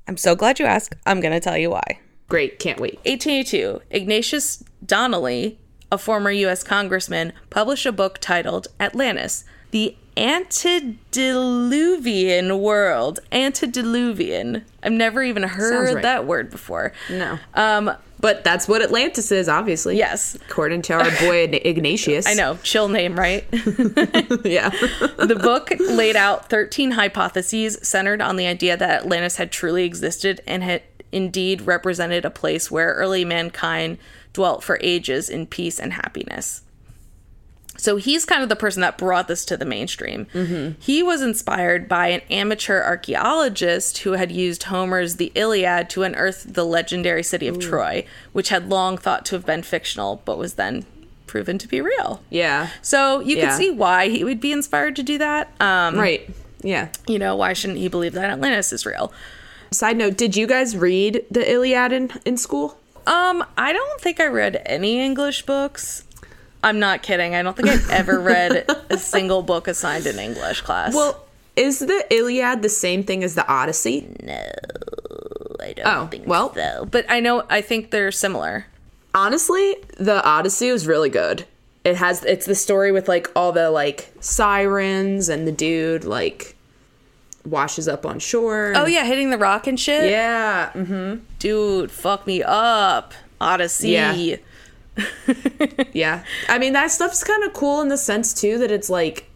I'm 0.08 0.16
so 0.16 0.34
glad 0.34 0.58
you 0.58 0.64
asked. 0.64 0.94
I'm 1.04 1.20
going 1.20 1.34
to 1.34 1.40
tell 1.40 1.58
you 1.58 1.70
why. 1.70 1.98
Great. 2.28 2.58
Can't 2.60 2.80
wait. 2.80 2.94
1882, 3.04 3.82
Ignatius 3.90 4.62
Donnelly, 4.86 5.58
a 5.92 5.98
former 5.98 6.30
U.S. 6.30 6.62
congressman, 6.62 7.32
published 7.50 7.84
a 7.86 7.92
book 7.92 8.18
titled 8.18 8.68
Atlantis, 8.78 9.44
the 9.70 9.96
Antediluvian 10.16 12.60
World. 12.60 13.20
Antediluvian. 13.32 14.64
I've 14.82 14.92
never 14.92 15.22
even 15.22 15.44
heard 15.44 15.94
right. 15.94 16.02
that 16.02 16.26
word 16.26 16.50
before. 16.50 16.92
No. 17.08 17.38
Um, 17.54 17.92
But 18.20 18.44
that's 18.44 18.68
what 18.68 18.82
Atlantis 18.82 19.32
is, 19.32 19.48
obviously. 19.48 19.96
Yes. 19.96 20.34
According 20.34 20.82
to 20.82 20.92
our 20.92 21.10
boy 21.20 21.44
Ignatius. 21.64 22.26
I 22.26 22.34
know, 22.34 22.58
chill 22.62 22.88
name, 22.88 23.18
right? 23.18 23.44
yeah. 23.52 24.68
the 25.18 25.38
book 25.42 25.72
laid 25.80 26.16
out 26.16 26.50
13 26.50 26.92
hypotheses 26.92 27.78
centered 27.82 28.20
on 28.20 28.36
the 28.36 28.46
idea 28.46 28.76
that 28.76 29.02
Atlantis 29.02 29.36
had 29.36 29.50
truly 29.50 29.84
existed 29.84 30.40
and 30.46 30.62
had 30.62 30.82
indeed 31.12 31.62
represented 31.62 32.24
a 32.24 32.30
place 32.30 32.70
where 32.70 32.94
early 32.94 33.24
mankind 33.24 33.98
dwelt 34.32 34.62
for 34.62 34.78
ages 34.82 35.28
in 35.28 35.46
peace 35.46 35.78
and 35.80 35.92
happiness. 35.94 36.62
So 37.76 37.96
he's 37.96 38.26
kind 38.26 38.42
of 38.42 38.50
the 38.50 38.56
person 38.56 38.82
that 38.82 38.98
brought 38.98 39.26
this 39.26 39.44
to 39.46 39.56
the 39.56 39.64
mainstream. 39.64 40.26
He 40.78 41.02
was 41.02 41.22
inspired 41.22 41.88
by 41.88 42.08
an 42.08 42.20
amateur 42.28 42.82
archaeologist 42.82 43.98
who 43.98 44.12
had 44.12 44.30
used 44.30 44.64
Homer's 44.64 45.16
The 45.16 45.32
Iliad 45.34 45.88
to 45.90 46.02
unearth 46.02 46.44
the 46.52 46.64
legendary 46.64 47.22
city 47.22 47.48
of 47.48 47.58
Troy, 47.58 48.04
which 48.32 48.50
had 48.50 48.68
long 48.68 48.98
thought 48.98 49.24
to 49.26 49.34
have 49.36 49.46
been 49.46 49.62
fictional, 49.62 50.20
but 50.26 50.36
was 50.36 50.54
then 50.54 50.84
proven 51.26 51.56
to 51.58 51.68
be 51.68 51.80
real. 51.80 52.22
Yeah. 52.28 52.68
So 52.82 53.20
you 53.20 53.36
Yeah. 53.36 53.48
can 53.50 53.56
see 53.58 53.70
why 53.70 54.08
he 54.08 54.24
would 54.24 54.40
be 54.40 54.52
inspired 54.52 54.96
to 54.96 55.02
do 55.02 55.16
that. 55.18 55.50
Um, 55.60 55.96
Right. 55.96 56.28
Yeah. 56.62 56.88
You 57.06 57.18
know, 57.18 57.36
why 57.36 57.54
shouldn't 57.54 57.78
he 57.78 57.88
believe 57.88 58.12
that 58.12 58.28
Atlantis 58.30 58.72
is 58.74 58.84
real? 58.84 59.10
Side 59.70 59.96
note, 59.96 60.16
did 60.18 60.36
you 60.36 60.46
guys 60.46 60.76
read 60.76 61.24
the 61.30 61.48
Iliad 61.50 61.92
in, 61.92 62.10
in 62.26 62.36
school? 62.36 62.76
Um, 63.06 63.44
I 63.56 63.72
don't 63.72 64.00
think 64.00 64.20
I 64.20 64.26
read 64.26 64.62
any 64.66 65.00
English 65.00 65.46
books. 65.46 66.04
I'm 66.62 66.78
not 66.78 67.02
kidding. 67.02 67.34
I 67.34 67.42
don't 67.42 67.56
think 67.56 67.68
I've 67.68 67.90
ever 67.90 68.20
read 68.20 68.66
a 68.90 68.98
single 68.98 69.42
book 69.42 69.66
assigned 69.66 70.06
in 70.06 70.18
English 70.18 70.60
class. 70.60 70.94
Well, 70.94 71.24
is 71.56 71.78
the 71.78 72.06
Iliad 72.10 72.62
the 72.62 72.68
same 72.68 73.02
thing 73.02 73.24
as 73.24 73.34
the 73.34 73.46
Odyssey? 73.50 74.14
No, 74.22 74.42
I 75.60 75.72
don't 75.72 75.86
oh, 75.86 76.10
well. 76.26 76.54
so. 76.54 76.86
But 76.90 77.06
I 77.08 77.20
know 77.20 77.44
I 77.48 77.60
think 77.60 77.90
they're 77.90 78.12
similar. 78.12 78.66
Honestly, 79.14 79.76
the 79.96 80.22
Odyssey 80.24 80.70
was 80.70 80.86
really 80.86 81.10
good. 81.10 81.46
It 81.84 81.96
has 81.96 82.24
it's 82.24 82.46
the 82.46 82.54
story 82.54 82.92
with 82.92 83.08
like 83.08 83.28
all 83.34 83.52
the 83.52 83.70
like 83.70 84.12
sirens 84.20 85.28
and 85.28 85.46
the 85.46 85.52
dude 85.52 86.04
like 86.04 86.56
washes 87.50 87.88
up 87.88 88.06
on 88.06 88.18
shore. 88.18 88.72
Oh 88.76 88.86
yeah, 88.86 89.04
hitting 89.04 89.30
the 89.30 89.38
rock 89.38 89.66
and 89.66 89.78
shit. 89.78 90.10
yeah. 90.10 90.70
mhm. 90.74 91.20
Dude, 91.38 91.90
fuck 91.90 92.26
me 92.26 92.42
up. 92.42 93.12
Odyssey. 93.40 93.90
Yeah. 93.90 94.36
Yeah. 95.92 96.24
I 96.48 96.58
mean, 96.58 96.72
that 96.74 96.90
stuff's 96.90 97.24
kind 97.24 97.42
of 97.44 97.52
cool 97.52 97.80
in 97.80 97.88
the 97.88 97.96
sense 97.96 98.34
too 98.34 98.58
that 98.58 98.70
it's 98.70 98.90
like 98.90 99.26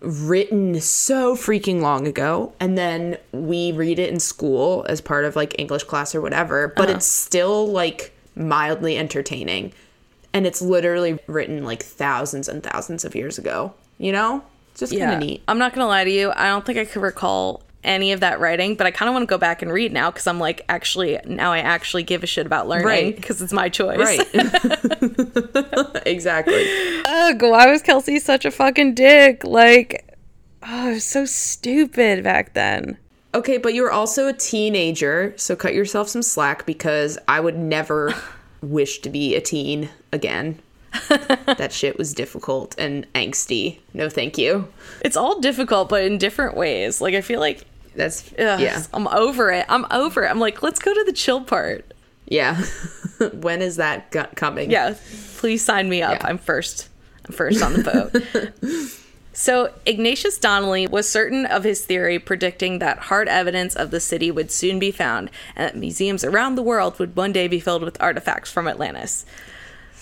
written 0.00 0.78
so 0.80 1.34
freaking 1.34 1.80
long 1.80 2.06
ago 2.06 2.52
and 2.60 2.76
then 2.76 3.16
we 3.32 3.72
read 3.72 3.98
it 3.98 4.10
in 4.12 4.20
school 4.20 4.84
as 4.88 5.00
part 5.00 5.24
of 5.24 5.34
like 5.36 5.58
English 5.58 5.84
class 5.84 6.14
or 6.14 6.20
whatever, 6.20 6.68
but 6.76 6.88
Uh-huh. 6.88 6.96
it's 6.96 7.06
still 7.06 7.66
like 7.66 8.12
mildly 8.34 8.98
entertaining. 8.98 9.72
And 10.34 10.46
it's 10.46 10.60
literally 10.60 11.18
written 11.26 11.64
like 11.64 11.82
thousands 11.82 12.46
and 12.48 12.62
thousands 12.62 13.04
of 13.04 13.14
years 13.14 13.38
ago. 13.38 13.72
You 13.98 14.12
know? 14.12 14.42
Just 14.76 14.92
kind 14.92 15.00
Yeah. 15.00 15.12
of 15.14 15.20
neat. 15.20 15.42
I'm 15.48 15.58
not 15.58 15.72
gonna 15.74 15.86
lie 15.86 16.04
to 16.04 16.10
you. 16.10 16.32
I 16.34 16.46
don't 16.48 16.64
think 16.66 16.78
I 16.78 16.84
could 16.84 17.02
recall 17.02 17.62
any 17.84 18.10
of 18.12 18.20
that 18.20 18.40
writing, 18.40 18.74
but 18.74 18.86
I 18.86 18.90
kind 18.90 19.08
of 19.08 19.12
want 19.14 19.22
to 19.22 19.26
go 19.26 19.38
back 19.38 19.62
and 19.62 19.72
read 19.72 19.92
now 19.92 20.10
because 20.10 20.26
I'm 20.26 20.40
like, 20.40 20.64
actually, 20.68 21.18
now 21.24 21.52
I 21.52 21.58
actually 21.60 22.02
give 22.02 22.24
a 22.24 22.26
shit 22.26 22.44
about 22.44 22.66
learning 22.68 22.86
Right. 22.86 23.14
because 23.16 23.40
it's 23.40 23.52
my 23.52 23.68
choice. 23.68 23.98
Right. 23.98 24.26
exactly. 26.06 26.66
Ugh, 27.04 27.42
why 27.42 27.70
was 27.70 27.82
Kelsey 27.82 28.18
such 28.18 28.44
a 28.44 28.50
fucking 28.50 28.94
dick? 28.94 29.44
Like, 29.44 30.16
oh, 30.66 30.90
it 30.90 30.94
was 30.94 31.04
so 31.04 31.24
stupid 31.24 32.24
back 32.24 32.54
then. 32.54 32.98
Okay, 33.34 33.58
but 33.58 33.74
you 33.74 33.82
were 33.82 33.92
also 33.92 34.28
a 34.28 34.32
teenager, 34.32 35.34
so 35.36 35.54
cut 35.54 35.74
yourself 35.74 36.08
some 36.08 36.22
slack 36.22 36.64
because 36.66 37.18
I 37.28 37.38
would 37.40 37.56
never 37.56 38.14
wish 38.62 39.00
to 39.00 39.10
be 39.10 39.34
a 39.36 39.40
teen 39.40 39.90
again. 40.12 40.58
that 41.56 41.72
shit 41.72 41.98
was 41.98 42.12
difficult 42.14 42.74
and 42.78 43.10
angsty. 43.14 43.78
No, 43.94 44.08
thank 44.08 44.38
you. 44.38 44.68
It's 45.00 45.16
all 45.16 45.40
difficult, 45.40 45.88
but 45.88 46.04
in 46.04 46.18
different 46.18 46.56
ways. 46.56 47.00
Like, 47.00 47.14
I 47.14 47.20
feel 47.20 47.40
like, 47.40 47.64
That's 47.94 48.30
ugh, 48.38 48.60
yeah, 48.60 48.82
I'm 48.92 49.08
over 49.08 49.50
it. 49.50 49.66
I'm 49.68 49.86
over 49.90 50.24
it. 50.24 50.28
I'm 50.30 50.40
like, 50.40 50.62
let's 50.62 50.78
go 50.78 50.92
to 50.92 51.04
the 51.04 51.12
chill 51.12 51.42
part. 51.42 51.92
yeah. 52.26 52.62
when 53.32 53.62
is 53.62 53.76
that 53.76 54.10
go- 54.10 54.28
coming? 54.34 54.70
Yeah, 54.70 54.94
please 55.36 55.64
sign 55.64 55.88
me 55.88 56.02
up. 56.02 56.20
Yeah. 56.20 56.26
I'm 56.28 56.38
first. 56.38 56.88
I'm 57.26 57.32
first 57.32 57.62
on 57.62 57.72
the 57.72 57.82
boat. 57.82 59.00
so, 59.32 59.72
Ignatius 59.86 60.38
Donnelly 60.38 60.86
was 60.86 61.08
certain 61.08 61.46
of 61.46 61.64
his 61.64 61.84
theory, 61.84 62.18
predicting 62.18 62.78
that 62.80 62.98
hard 62.98 63.28
evidence 63.28 63.74
of 63.74 63.90
the 63.90 64.00
city 64.00 64.30
would 64.30 64.50
soon 64.52 64.78
be 64.78 64.90
found 64.90 65.30
and 65.56 65.66
that 65.66 65.76
museums 65.76 66.24
around 66.24 66.54
the 66.56 66.62
world 66.62 66.98
would 66.98 67.16
one 67.16 67.32
day 67.32 67.48
be 67.48 67.58
filled 67.58 67.82
with 67.82 68.00
artifacts 68.00 68.50
from 68.52 68.68
Atlantis. 68.68 69.24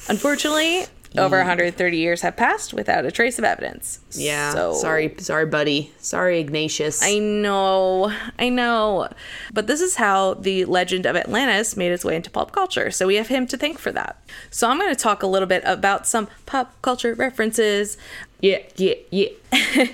Unfortunately, 0.09 0.87
over 1.17 1.37
mm. 1.37 1.41
130 1.41 1.97
years 1.97 2.23
have 2.23 2.37
passed 2.37 2.75
without 2.75 3.05
a 3.05 3.11
trace 3.11 3.39
of 3.39 3.45
evidence. 3.45 4.01
yeah. 4.11 4.53
So, 4.53 4.75
Sorry, 4.75 5.15
sorry, 5.19 5.47
buddy. 5.47 5.93
Sorry, 5.99 6.41
Ignatius. 6.41 7.03
I 7.03 7.19
know, 7.19 8.13
I 8.39 8.49
know. 8.49 9.09
But 9.53 9.67
this 9.67 9.81
is 9.81 9.97
how 9.97 10.35
the 10.35 10.65
legend 10.65 11.07
of 11.07 11.15
Atlantis 11.15 11.77
made 11.77 11.93
its 11.93 12.05
way 12.05 12.17
into 12.17 12.31
pop 12.31 12.51
culture. 12.53 12.91
So 12.91 13.07
we 13.07 13.15
have 13.15 13.29
him 13.29 13.47
to 13.49 13.57
thank 13.57 13.79
for 13.79 13.93
that. 13.93 14.21
So 14.51 14.69
I'm 14.69 14.79
going 14.79 14.95
to 14.95 15.01
talk 15.01 15.23
a 15.23 15.29
little 15.29 15.49
bit 15.49 15.63
about 15.65 16.07
some 16.07 16.29
pop 16.47 16.75
culture 16.83 17.15
references. 17.15 17.97
yeah, 18.41 18.59
yeah, 18.77 18.95
yeah. 19.11 19.29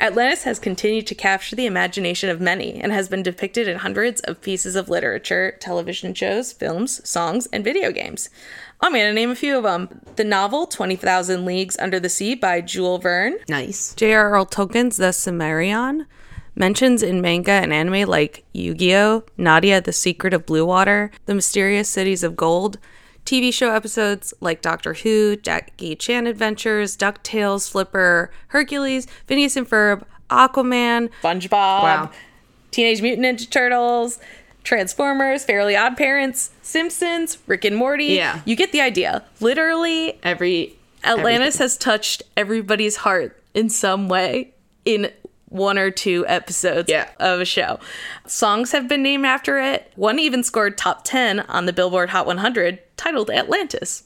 Atlantis 0.00 0.44
has 0.44 0.60
continued 0.60 1.08
to 1.08 1.14
capture 1.16 1.56
the 1.56 1.66
imagination 1.66 2.30
of 2.30 2.40
many 2.40 2.80
and 2.80 2.92
has 2.92 3.08
been 3.08 3.24
depicted 3.24 3.66
in 3.66 3.78
hundreds 3.78 4.20
of 4.22 4.40
pieces 4.40 4.76
of 4.76 4.88
literature, 4.88 5.56
television 5.60 6.14
shows, 6.14 6.52
films, 6.52 7.06
songs, 7.08 7.46
and 7.52 7.64
video 7.64 7.90
games. 7.90 8.30
I'm 8.80 8.92
going 8.92 9.04
to 9.06 9.12
name 9.12 9.30
a 9.30 9.34
few 9.34 9.56
of 9.56 9.64
them. 9.64 9.88
The 10.16 10.24
novel 10.24 10.66
20,000 10.66 11.44
Leagues 11.44 11.76
Under 11.78 11.98
the 11.98 12.08
Sea 12.08 12.34
by 12.34 12.60
Jules 12.60 13.02
Verne. 13.02 13.38
Nice. 13.48 13.94
J.R.R. 13.94 14.44
Tolkien's 14.46 14.96
The 14.98 15.12
Cimmerian 15.12 16.06
mentions 16.54 17.02
in 17.02 17.20
manga 17.20 17.50
and 17.52 17.72
anime 17.72 18.08
like 18.08 18.44
Yu-Gi-Oh, 18.52 19.24
Nadia: 19.36 19.80
The 19.80 19.92
Secret 19.92 20.32
of 20.34 20.46
Blue 20.46 20.64
Water, 20.64 21.10
The 21.26 21.34
Mysterious 21.34 21.88
Cities 21.88 22.22
of 22.22 22.36
Gold, 22.36 22.78
TV 23.24 23.52
show 23.52 23.70
episodes 23.72 24.32
like 24.40 24.62
Doctor 24.62 24.94
Who, 24.94 25.36
Jackie 25.36 25.94
Chan 25.96 26.26
Adventures, 26.26 26.96
DuckTales, 26.96 27.70
Flipper, 27.70 28.30
Hercules, 28.48 29.06
Phineas 29.26 29.56
and 29.56 29.68
Ferb, 29.68 30.04
Aquaman, 30.30 31.10
SpongeBob, 31.22 31.50
Wow. 31.50 32.10
Teenage 32.70 33.02
Mutant 33.02 33.26
Ninja 33.26 33.48
Turtles, 33.50 34.18
Transformers, 34.72 35.44
Fairly 35.44 35.74
Odd 35.76 35.96
Parents, 35.96 36.50
Simpsons, 36.60 37.38
Rick 37.46 37.64
and 37.64 37.74
Morty. 37.74 38.04
Yeah. 38.08 38.42
You 38.44 38.54
get 38.54 38.70
the 38.70 38.82
idea. 38.82 39.24
Literally 39.40 40.18
Every 40.22 40.76
Atlantis 41.02 41.56
has 41.56 41.78
touched 41.78 42.22
everybody's 42.36 42.96
heart 42.96 43.42
in 43.54 43.70
some 43.70 44.10
way 44.10 44.52
in 44.84 45.10
one 45.48 45.78
or 45.78 45.90
two 45.90 46.26
episodes 46.26 46.90
Yeah. 46.90 47.08
of 47.18 47.40
a 47.40 47.46
show. 47.46 47.80
Songs 48.26 48.72
have 48.72 48.86
been 48.88 49.02
named 49.02 49.24
after 49.24 49.58
it. 49.58 49.90
One 49.96 50.18
even 50.18 50.44
scored 50.44 50.76
top 50.76 51.02
10 51.02 51.40
on 51.40 51.64
the 51.64 51.72
Billboard 51.72 52.10
Hot 52.10 52.26
100 52.26 52.78
titled 52.98 53.30
Atlantis 53.30 54.02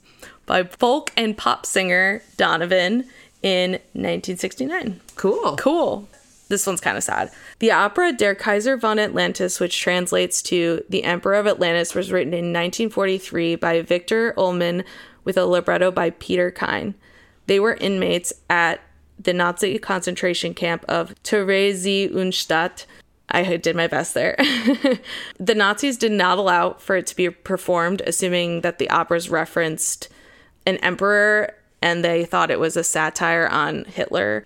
by 0.47 0.63
folk 0.63 1.11
and 1.17 1.37
pop 1.37 1.67
singer 1.67 2.23
Donovan 2.37 3.09
in 3.43 3.73
1969. 3.95 5.01
cool. 5.17 5.57
Cool. 5.57 6.09
This 6.53 6.67
one's 6.67 6.83
kind 6.83 6.99
of 6.99 7.03
sad. 7.03 7.31
The 7.61 7.71
opera 7.71 8.13
Der 8.13 8.35
Kaiser 8.35 8.77
von 8.77 8.99
Atlantis, 8.99 9.59
which 9.59 9.81
translates 9.81 10.43
to 10.43 10.85
The 10.91 11.03
Emperor 11.03 11.37
of 11.37 11.47
Atlantis, 11.47 11.95
was 11.95 12.13
written 12.13 12.35
in 12.35 12.53
1943 12.53 13.57
by 13.57 13.81
Viktor 13.81 14.35
Ullmann 14.37 14.85
with 15.25 15.39
a 15.39 15.47
libretto 15.47 15.91
by 15.91 16.11
Peter 16.11 16.51
Kien. 16.51 16.95
They 17.47 17.59
were 17.59 17.73
inmates 17.81 18.35
at 18.51 18.83
the 19.19 19.33
Nazi 19.33 19.79
concentration 19.79 20.53
camp 20.53 20.85
of 20.91 21.15
Theresienstadt. 21.25 22.85
I 23.31 23.57
did 23.57 23.75
my 23.75 23.87
best 23.87 24.13
there. 24.13 24.37
the 25.41 25.55
Nazis 25.55 25.97
did 25.97 26.13
not 26.13 26.37
allow 26.37 26.75
for 26.75 26.97
it 26.97 27.07
to 27.07 27.17
be 27.17 27.31
performed, 27.31 28.03
assuming 28.07 28.61
that 28.61 28.79
the 28.79 28.91
operas 28.91 29.31
referenced 29.31 30.11
an 30.67 30.77
emperor 30.79 31.55
and 31.81 32.05
they 32.05 32.27
thought 32.27 32.51
it 32.51 32.61
was 32.61 32.77
a 32.77 32.85
satire 32.85 33.49
on 33.49 33.87
Hitler. 33.87 34.45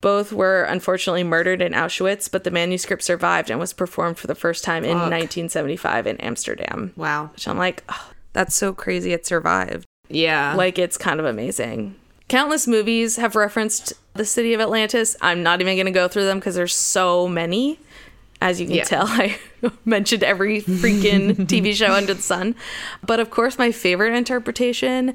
Both 0.00 0.32
were 0.32 0.64
unfortunately 0.64 1.24
murdered 1.24 1.60
in 1.62 1.72
Auschwitz, 1.72 2.30
but 2.30 2.44
the 2.44 2.50
manuscript 2.50 3.02
survived 3.02 3.50
and 3.50 3.58
was 3.58 3.72
performed 3.72 4.18
for 4.18 4.26
the 4.26 4.34
first 4.34 4.62
time 4.64 4.84
in 4.84 4.96
1975 4.98 6.06
in 6.06 6.16
Amsterdam. 6.18 6.92
Wow. 6.96 7.30
Which 7.32 7.48
I'm 7.48 7.58
like, 7.58 7.82
"Oh, 7.88 8.10
that's 8.32 8.54
so 8.54 8.72
crazy 8.72 9.12
it 9.12 9.26
survived. 9.26 9.86
Yeah. 10.08 10.54
Like, 10.54 10.78
it's 10.78 10.96
kind 10.98 11.18
of 11.20 11.26
amazing. 11.26 11.96
Countless 12.28 12.66
movies 12.66 13.16
have 13.16 13.34
referenced 13.36 13.92
the 14.14 14.24
city 14.24 14.52
of 14.52 14.60
Atlantis. 14.60 15.16
I'm 15.20 15.42
not 15.42 15.60
even 15.60 15.76
going 15.76 15.86
to 15.86 15.92
go 15.92 16.06
through 16.08 16.24
them 16.26 16.38
because 16.38 16.54
there's 16.54 16.74
so 16.74 17.26
many. 17.28 17.78
As 18.40 18.60
you 18.60 18.66
can 18.66 18.76
Yeah. 18.76 18.84
tell, 18.84 19.06
I 19.08 19.38
mentioned 19.86 20.22
every 20.22 20.60
freaking 20.60 21.34
TV 21.46 21.72
show 21.74 21.92
under 21.94 22.12
the 22.14 22.22
sun. 22.22 22.54
But 23.04 23.18
of 23.20 23.30
course, 23.30 23.56
my 23.58 23.72
favorite 23.72 24.14
interpretation 24.14 25.14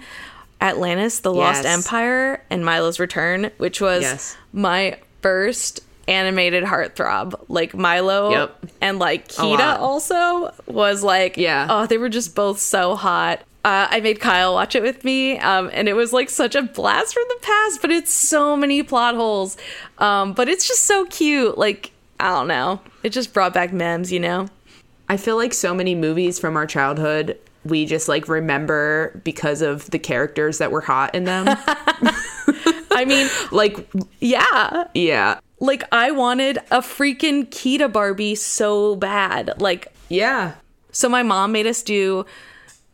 Atlantis, 0.61 1.19
the 1.19 1.33
Lost 1.33 1.63
Yes. 1.63 1.77
Empire, 1.85 2.43
and 2.49 2.63
Milo's 2.63 2.99
Return, 2.99 3.51
which 3.57 3.81
was 3.81 4.03
Yes. 4.03 4.37
my 4.53 4.97
first 5.21 5.81
animated 6.07 6.63
heartthrob. 6.63 7.33
Like 7.47 7.73
Milo 7.73 8.29
Yep. 8.31 8.65
and 8.81 8.99
like. 8.99 9.27
Kida 9.29 9.79
also 9.79 10.53
was 10.67 11.03
like, 11.03 11.37
Yeah. 11.37 11.67
oh, 11.69 11.85
they 11.87 11.97
were 11.97 12.09
just 12.09 12.35
both 12.35 12.59
so 12.59 12.95
hot. 12.95 13.39
Uh, 13.63 13.87
I 13.91 13.99
made 13.99 14.19
Kyle 14.19 14.53
watch 14.55 14.75
it 14.75 14.81
with 14.81 15.03
me, 15.03 15.37
um, 15.37 15.69
and 15.71 15.87
it 15.87 15.93
was 15.93 16.11
like 16.11 16.29
such 16.31 16.55
a 16.55 16.63
blast 16.63 17.13
from 17.13 17.23
the 17.29 17.37
past, 17.41 17.79
but 17.81 17.91
it's 17.91 18.11
so 18.11 18.55
many 18.57 18.81
plot 18.81 19.13
holes. 19.15 19.55
Um, 19.99 20.33
but 20.33 20.49
it's 20.49 20.67
just 20.67 20.83
so 20.85 21.05
cute. 21.05 21.57
Like, 21.59 21.91
I 22.19 22.29
don't 22.29 22.47
know. 22.47 22.81
It 23.03 23.09
just 23.09 23.33
brought 23.33 23.53
back 23.53 23.71
memes, 23.71 24.11
you 24.11 24.19
know? 24.19 24.47
I 25.07 25.17
feel 25.17 25.35
like 25.37 25.53
so 25.53 25.75
many 25.75 25.93
movies 25.93 26.39
from 26.39 26.55
our 26.57 26.65
childhood 26.65 27.37
we 27.63 27.85
just 27.85 28.07
like 28.07 28.27
remember 28.27 29.19
because 29.23 29.61
of 29.61 29.89
the 29.91 29.99
characters 29.99 30.57
that 30.57 30.71
were 30.71 30.81
hot 30.81 31.13
in 31.15 31.25
them. 31.25 31.45
I 32.91 33.05
mean, 33.05 33.29
like 33.51 33.87
yeah. 34.19 34.85
yeah. 34.93 35.39
Like, 35.59 35.83
I 35.91 36.09
wanted 36.09 36.57
a 36.71 36.79
freaking 36.81 37.47
Kida 37.47 37.91
Barbie 37.91 38.33
so 38.33 38.95
bad. 38.95 39.61
Like, 39.61 39.93
Yeah. 40.09 40.53
So 40.91 41.07
my 41.07 41.21
mom 41.23 41.51
made 41.51 41.67
us 41.67 41.83
do 41.83 42.25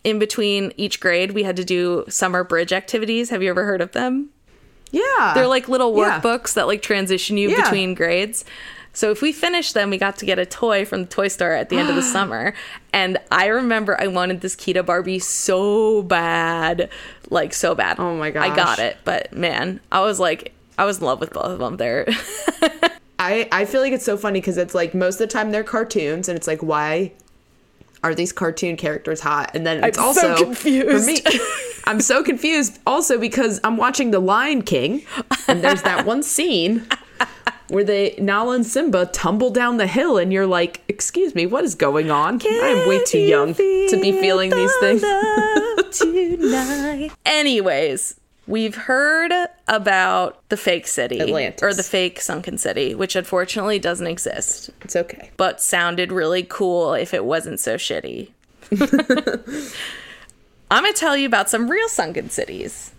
in 0.03 0.19
between 0.19 0.71
each 0.77 0.99
grade, 0.99 1.31
we 1.31 1.43
had 1.43 1.55
to 1.57 1.65
do 1.65 2.03
summer 2.09 2.43
bridge 2.43 2.71
activities. 2.73 3.29
Have 3.29 3.41
you 3.41 3.49
ever 3.49 3.63
heard 3.65 3.81
of 3.81 3.93
them? 3.93 4.29
Yeah. 4.91 5.31
They're 5.33 5.47
like 5.47 5.67
little 5.67 5.97
Yeah. 5.97 6.19
workbooks 6.21 6.53
that 6.53 6.67
like 6.67 6.81
transition 6.81 7.37
you 7.37 7.49
Yeah. 7.49 7.61
between 7.63 7.93
grades. 7.93 8.45
So 8.97 9.11
if 9.11 9.21
we 9.21 9.31
finished 9.31 9.75
them, 9.75 9.91
we 9.91 9.99
got 9.99 10.17
to 10.17 10.25
get 10.25 10.39
a 10.39 10.45
toy 10.47 10.83
from 10.83 11.01
the 11.01 11.07
toy 11.07 11.27
store 11.27 11.51
at 11.51 11.69
the 11.69 11.77
end 11.77 11.87
of 11.87 11.95
the 11.95 12.01
summer. 12.17 12.55
And 12.91 13.19
I 13.29 13.45
remember 13.45 13.95
I 14.01 14.07
wanted 14.07 14.41
this 14.41 14.55
Kida 14.55 14.83
Barbie 14.83 15.19
so 15.19 16.01
bad, 16.01 16.89
like 17.29 17.53
so 17.53 17.75
bad. 17.75 17.99
Oh 17.99 18.17
my 18.17 18.31
god. 18.31 18.49
I 18.49 18.55
got 18.55 18.79
it, 18.79 18.97
but 19.03 19.31
man, 19.31 19.81
I 19.91 20.01
was 20.01 20.19
like, 20.19 20.51
I 20.79 20.85
was 20.85 20.97
in 20.97 21.05
love 21.05 21.19
with 21.19 21.31
both 21.31 21.45
of 21.45 21.59
them 21.59 21.77
there. 21.77 22.07
I, 23.19 23.47
I 23.51 23.65
feel 23.65 23.81
like 23.81 23.93
it's 23.93 24.03
so 24.03 24.17
funny 24.17 24.41
because 24.41 24.57
it's 24.57 24.73
like 24.73 24.95
most 24.95 25.21
of 25.21 25.29
the 25.29 25.33
time 25.33 25.51
they're 25.51 25.63
cartoons 25.63 26.27
and 26.27 26.35
it's 26.35 26.47
like 26.47 26.63
why 26.63 27.11
are 28.03 28.15
these 28.15 28.31
cartoon 28.31 28.77
characters 28.77 29.19
hot 29.19 29.51
and 29.53 29.65
then 29.65 29.83
it's 29.83 29.97
I'm 29.97 30.05
also 30.05 30.35
so 30.35 30.43
confused. 30.43 31.23
for 31.23 31.29
me 31.29 31.39
I'm 31.85 31.99
so 31.99 32.23
confused 32.23 32.79
also 32.85 33.19
because 33.19 33.59
I'm 33.63 33.77
watching 33.77 34.09
The 34.09 34.19
Lion 34.19 34.61
King 34.63 35.03
and 35.47 35.63
there's 35.63 35.83
that 35.83 36.05
one 36.07 36.21
scene 36.23 36.87
where 37.69 37.83
they 37.83 38.15
Nala 38.17 38.55
and 38.55 38.65
Simba 38.65 39.07
tumble 39.07 39.49
down 39.49 39.77
the 39.77 39.87
hill 39.87 40.17
and 40.17 40.31
you're 40.31 40.47
like 40.47 40.81
excuse 40.87 41.35
me 41.35 41.45
what 41.45 41.63
is 41.63 41.75
going 41.75 42.11
on 42.11 42.41
I'm 42.45 42.87
way 42.87 43.03
too 43.03 43.19
young 43.19 43.53
to 43.53 43.99
be 44.01 44.11
feeling 44.11 44.51
these 44.51 44.73
things. 44.79 45.03
Anyways, 47.25 48.19
we've 48.47 48.75
heard 48.75 49.31
about 49.67 50.47
the 50.49 50.57
fake 50.57 50.87
city 50.87 51.21
Atlantis. 51.21 51.63
or 51.63 51.73
the 51.73 51.83
fake 51.83 52.21
sunken 52.21 52.57
city, 52.57 52.95
which 52.95 53.15
unfortunately 53.15 53.79
doesn't 53.79 54.07
exist, 54.07 54.69
it's 54.81 54.95
okay 54.95 55.31
but 55.37 55.61
sounded 55.61 56.11
really 56.11 56.43
cool 56.43 56.93
if 56.93 57.13
it 57.13 57.25
wasn't 57.25 57.59
so 57.59 57.75
shitty. 57.75 58.31
I'm 60.69 60.83
gonna 60.83 60.93
tell 60.93 61.15
you 61.15 61.25
about 61.25 61.49
some 61.49 61.69
real 61.69 61.87
sunken 61.87 62.29
cities 62.29 62.91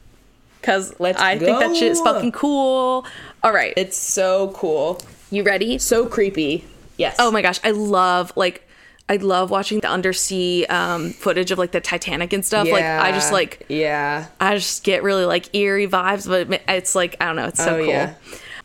because 0.69 1.01
Let's 1.01 1.21
I 1.21 1.39
think 1.39 1.59
that 1.61 1.75
shit 1.75 1.93
is 1.93 2.01
fucking 2.03 2.33
cool. 2.33 3.07
All 3.43 3.53
right, 3.53 3.73
it's 3.77 3.97
so 3.97 4.51
cool 4.55 5.01
you 5.31 5.43
ready? 5.43 5.79
so 5.79 6.07
creepy 6.07 6.65
yes 6.97 7.17
Oh 7.19 7.31
my 7.31 7.41
gosh, 7.43 7.59
I 7.65 7.71
love 7.71 8.33
like 8.37 8.67
I 9.11 9.17
love 9.17 9.51
watching 9.51 9.81
the 9.81 9.89
undersea 9.89 10.67
um, 10.67 11.11
footage 11.13 11.51
of 11.51 11.59
like 11.59 11.73
the 11.73 11.81
Titanic 11.81 12.35
and 12.35 12.45
stuff. 12.45 12.69
Like 12.71 12.85
I 12.85 13.13
just 13.13 13.33
like 13.33 13.65
yeah 13.71 14.27
I 14.41 14.55
just 14.57 14.85
get 14.85 15.03
really 15.03 15.25
like 15.25 15.55
eerie 15.55 15.89
vibes, 15.89 16.29
but 16.29 16.61
it's 16.69 16.95
like 16.95 17.17
I 17.21 17.27
don't 17.27 17.37
know, 17.37 17.47
it's 17.47 17.63
so 17.65 17.77
Oh, 17.77 17.79
cool. 17.79 17.87
yeah. 17.87 18.15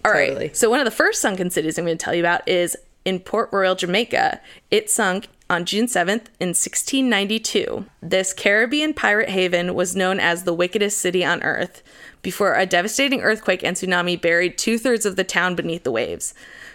All 0.06 0.12
right, 0.12 0.28
Totally. 0.28 0.54
so 0.54 0.70
one 0.70 0.82
of 0.82 0.86
the 0.86 0.92
first 0.92 1.22
sunken 1.22 1.50
cities 1.50 1.78
I'm 1.78 1.86
going 1.86 1.98
to 1.98 2.04
tell 2.04 2.14
you 2.14 2.22
about 2.22 2.46
is 2.50 2.76
in 3.06 3.20
Port 3.22 3.48
Royal, 3.54 3.74
Jamaica. 3.76 4.42
It 4.70 4.90
sunk 4.90 5.28
on 5.54 5.66
June 5.66 5.86
7th 5.86 6.26
in 6.40 6.50
1692. 6.50 7.86
This 8.02 8.34
Caribbean 8.34 8.94
pirate 8.94 9.30
haven 9.30 9.76
was 9.76 9.96
known 9.96 10.20
as 10.20 10.44
the 10.44 10.54
wickedest 10.54 10.98
city 10.98 11.24
on 11.24 11.44
earth 11.44 11.84
before 12.22 12.56
a 12.56 12.66
devastating 12.66 13.22
earthquake 13.22 13.64
and 13.64 13.78
tsunami 13.78 14.20
buried 14.20 14.58
two 14.58 14.78
thirds 14.78 15.06
of 15.06 15.16
the 15.16 15.24
town 15.24 15.56
beneath 15.56 15.84
the 15.84 15.92
waves. 15.92 16.34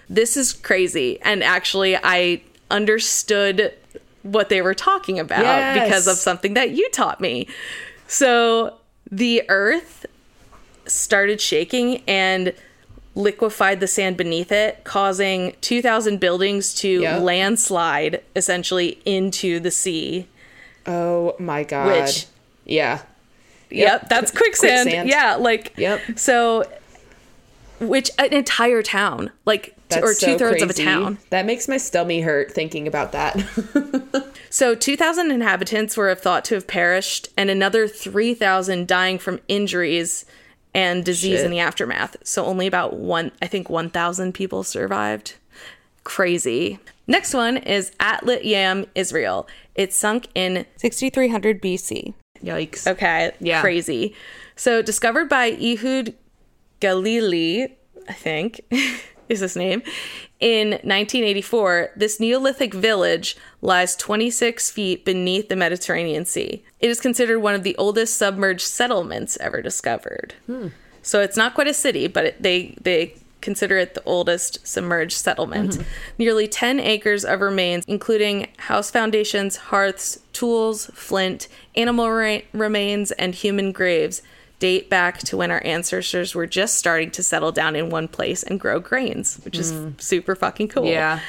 This 0.08 0.36
is 0.36 0.52
crazy, 0.52 1.20
and 1.22 1.42
actually, 1.42 1.96
I 1.96 2.40
understood 2.70 3.74
what 4.22 4.48
they 4.48 4.62
were 4.62 4.74
talking 4.74 5.18
about 5.18 5.40
Yes. 5.42 5.84
because 5.84 6.06
of 6.06 6.16
something 6.16 6.54
that 6.54 6.70
you 6.70 6.88
taught 6.90 7.20
me. 7.20 7.48
So 8.06 8.78
the 9.10 9.42
earth 9.48 10.06
started 10.86 11.40
shaking 11.40 12.02
and 12.06 12.52
liquefied 13.18 13.80
the 13.80 13.86
sand 13.88 14.16
beneath 14.16 14.52
it, 14.52 14.82
causing 14.84 15.54
2,000 15.60 16.18
buildings 16.20 16.72
to 16.76 17.00
Yep. 17.02 17.22
landslide 17.22 18.22
essentially 18.36 18.98
into 19.04 19.58
the 19.60 19.70
sea. 19.70 20.26
oh 20.86 21.34
my 21.38 21.64
god 21.64 22.04
Which- 22.06 22.26
yeah 22.64 23.00
Yep, 23.70 24.08
that's 24.08 24.30
quicksand. 24.30 24.84
Quicksand. 24.88 25.08
Yeah, 25.10 25.34
like 25.34 25.74
Yep. 25.76 26.00
So, 26.16 26.64
which 27.80 28.10
an 28.18 28.32
entire 28.32 28.82
town, 28.82 29.30
like 29.44 29.74
That's 29.90 30.02
or 30.02 30.14
so 30.14 30.26
two 30.26 30.38
thirds 30.38 30.62
of 30.62 30.70
a 30.70 30.72
town. 30.72 31.18
That 31.28 31.44
makes 31.44 31.68
my 31.68 31.76
stomach 31.76 32.24
hurt 32.24 32.50
thinking 32.52 32.86
about 32.88 33.12
that. 33.12 33.36
So 34.50 34.74
2,000 34.74 35.30
inhabitants 35.30 35.94
were 35.94 36.14
thought 36.14 36.42
to 36.46 36.54
have 36.54 36.66
perished, 36.66 37.28
and 37.36 37.50
another 37.50 37.86
3,000 37.86 38.88
dying 38.88 39.18
from 39.18 39.40
injuries 39.46 40.24
and 40.78 41.04
disease 41.04 41.38
Shit. 41.38 41.44
in 41.46 41.50
the 41.50 41.58
aftermath. 41.58 42.16
So 42.22 42.44
only 42.44 42.66
about 42.68 42.94
one, 42.94 43.32
I 43.42 43.46
think 43.48 43.68
1,000 43.68 44.32
people 44.32 44.62
survived. 44.62 45.34
Crazy. 46.04 46.78
Next 47.08 47.34
one 47.34 47.56
is 47.56 47.90
Atlit 47.98 48.44
Yam, 48.44 48.86
Israel. 48.94 49.48
It 49.74 49.92
sunk 49.92 50.28
in 50.34 50.66
6300 50.76 51.60
BC. 51.60 52.14
Yikes. 52.44 52.86
Okay, 52.86 53.32
Yeah. 53.40 53.60
crazy. 53.60 54.14
So 54.54 54.80
discovered 54.82 55.28
by 55.28 55.50
Ehud 55.50 56.14
Galili, 56.80 57.72
I 58.08 58.12
think 58.12 58.60
is 59.28 59.40
his 59.40 59.56
name, 59.56 59.82
in 60.40 60.70
1984, 60.70 61.90
this 61.96 62.20
Neolithic 62.20 62.72
village 62.72 63.36
lies 63.60 63.96
26 63.96 64.70
feet 64.70 65.04
beneath 65.04 65.48
the 65.48 65.56
Mediterranean 65.56 66.24
Sea. 66.24 66.62
It 66.80 66.90
is 66.90 67.00
considered 67.00 67.40
one 67.40 67.54
of 67.54 67.64
the 67.64 67.76
oldest 67.76 68.16
submerged 68.16 68.66
settlements 68.66 69.36
ever 69.40 69.60
discovered. 69.62 70.34
Hmm. 70.46 70.68
So 71.02 71.20
it's 71.20 71.36
not 71.36 71.54
quite 71.54 71.68
a 71.68 71.74
city, 71.74 72.06
but 72.06 72.24
it, 72.26 72.42
they 72.42 72.76
they 72.80 73.14
consider 73.40 73.78
it 73.78 73.94
the 73.94 74.02
oldest 74.04 74.66
submerged 74.66 75.16
settlement. 75.16 75.72
Mm-hmm. 75.72 75.82
Nearly 76.18 76.48
10 76.48 76.80
acres 76.80 77.24
of 77.24 77.40
remains, 77.40 77.84
including 77.86 78.48
house 78.58 78.90
foundations, 78.90 79.56
hearths, 79.56 80.20
tools, 80.32 80.90
flint, 80.92 81.48
animal 81.76 82.10
re- 82.10 82.44
remains, 82.52 83.12
and 83.12 83.34
human 83.34 83.72
graves, 83.72 84.22
date 84.58 84.90
back 84.90 85.18
to 85.18 85.36
when 85.36 85.50
our 85.50 85.62
ancestors 85.64 86.34
were 86.34 86.46
just 86.46 86.76
starting 86.76 87.10
to 87.12 87.22
settle 87.22 87.52
down 87.52 87.76
in 87.76 87.90
one 87.90 88.08
place 88.08 88.42
and 88.42 88.58
grow 88.58 88.80
grains, 88.80 89.36
which 89.44 89.58
is 89.58 89.72
mm. 89.72 90.00
super 90.00 90.34
fucking 90.34 90.68
cool. 90.68 90.86
Yeah. 90.86 91.20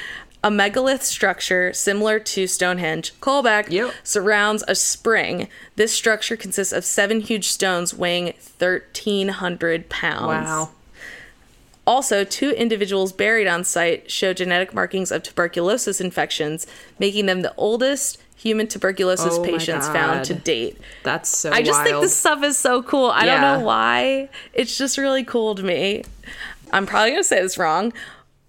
A 0.42 0.50
megalith 0.50 1.02
structure 1.02 1.72
similar 1.74 2.18
to 2.18 2.46
Stonehenge, 2.46 3.12
callback, 3.20 3.70
Yep. 3.70 3.92
surrounds 4.02 4.64
a 4.66 4.74
spring. 4.74 5.48
This 5.76 5.92
structure 5.92 6.36
consists 6.36 6.72
of 6.72 6.84
seven 6.84 7.20
huge 7.20 7.48
stones 7.48 7.92
weighing 7.92 8.26
1,300 8.58 9.90
pounds. 9.90 10.46
Wow. 10.46 10.70
Also, 11.86 12.24
two 12.24 12.50
individuals 12.52 13.12
buried 13.12 13.46
on 13.46 13.64
site 13.64 14.10
show 14.10 14.32
genetic 14.32 14.72
markings 14.72 15.10
of 15.10 15.22
tuberculosis 15.22 16.00
infections, 16.00 16.66
making 16.98 17.26
them 17.26 17.42
the 17.42 17.54
oldest 17.56 18.16
human 18.40 18.66
tuberculosis 18.66 19.34
Oh 19.34 19.44
patients 19.44 19.86
found 19.88 20.24
to 20.24 20.34
date. 20.34 20.78
That's 21.02 21.28
so 21.28 21.52
I 21.52 21.60
just 21.60 21.78
wild. 21.78 21.86
think 21.86 22.00
this 22.00 22.16
stuff 22.16 22.42
is 22.42 22.56
so 22.56 22.82
cool. 22.82 23.10
I 23.10 23.26
don't 23.26 23.40
know 23.42 23.60
why. 23.60 24.30
It's 24.54 24.78
just 24.78 24.96
really 24.96 25.24
cool 25.24 25.54
to 25.54 25.62
me. 25.62 26.04
I'm 26.72 26.86
probably 26.86 27.10
going 27.10 27.22
to 27.22 27.28
say 27.28 27.42
this 27.42 27.58
wrong. 27.58 27.92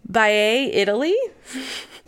Baiae, 0.09 0.69
Italy. 0.73 1.15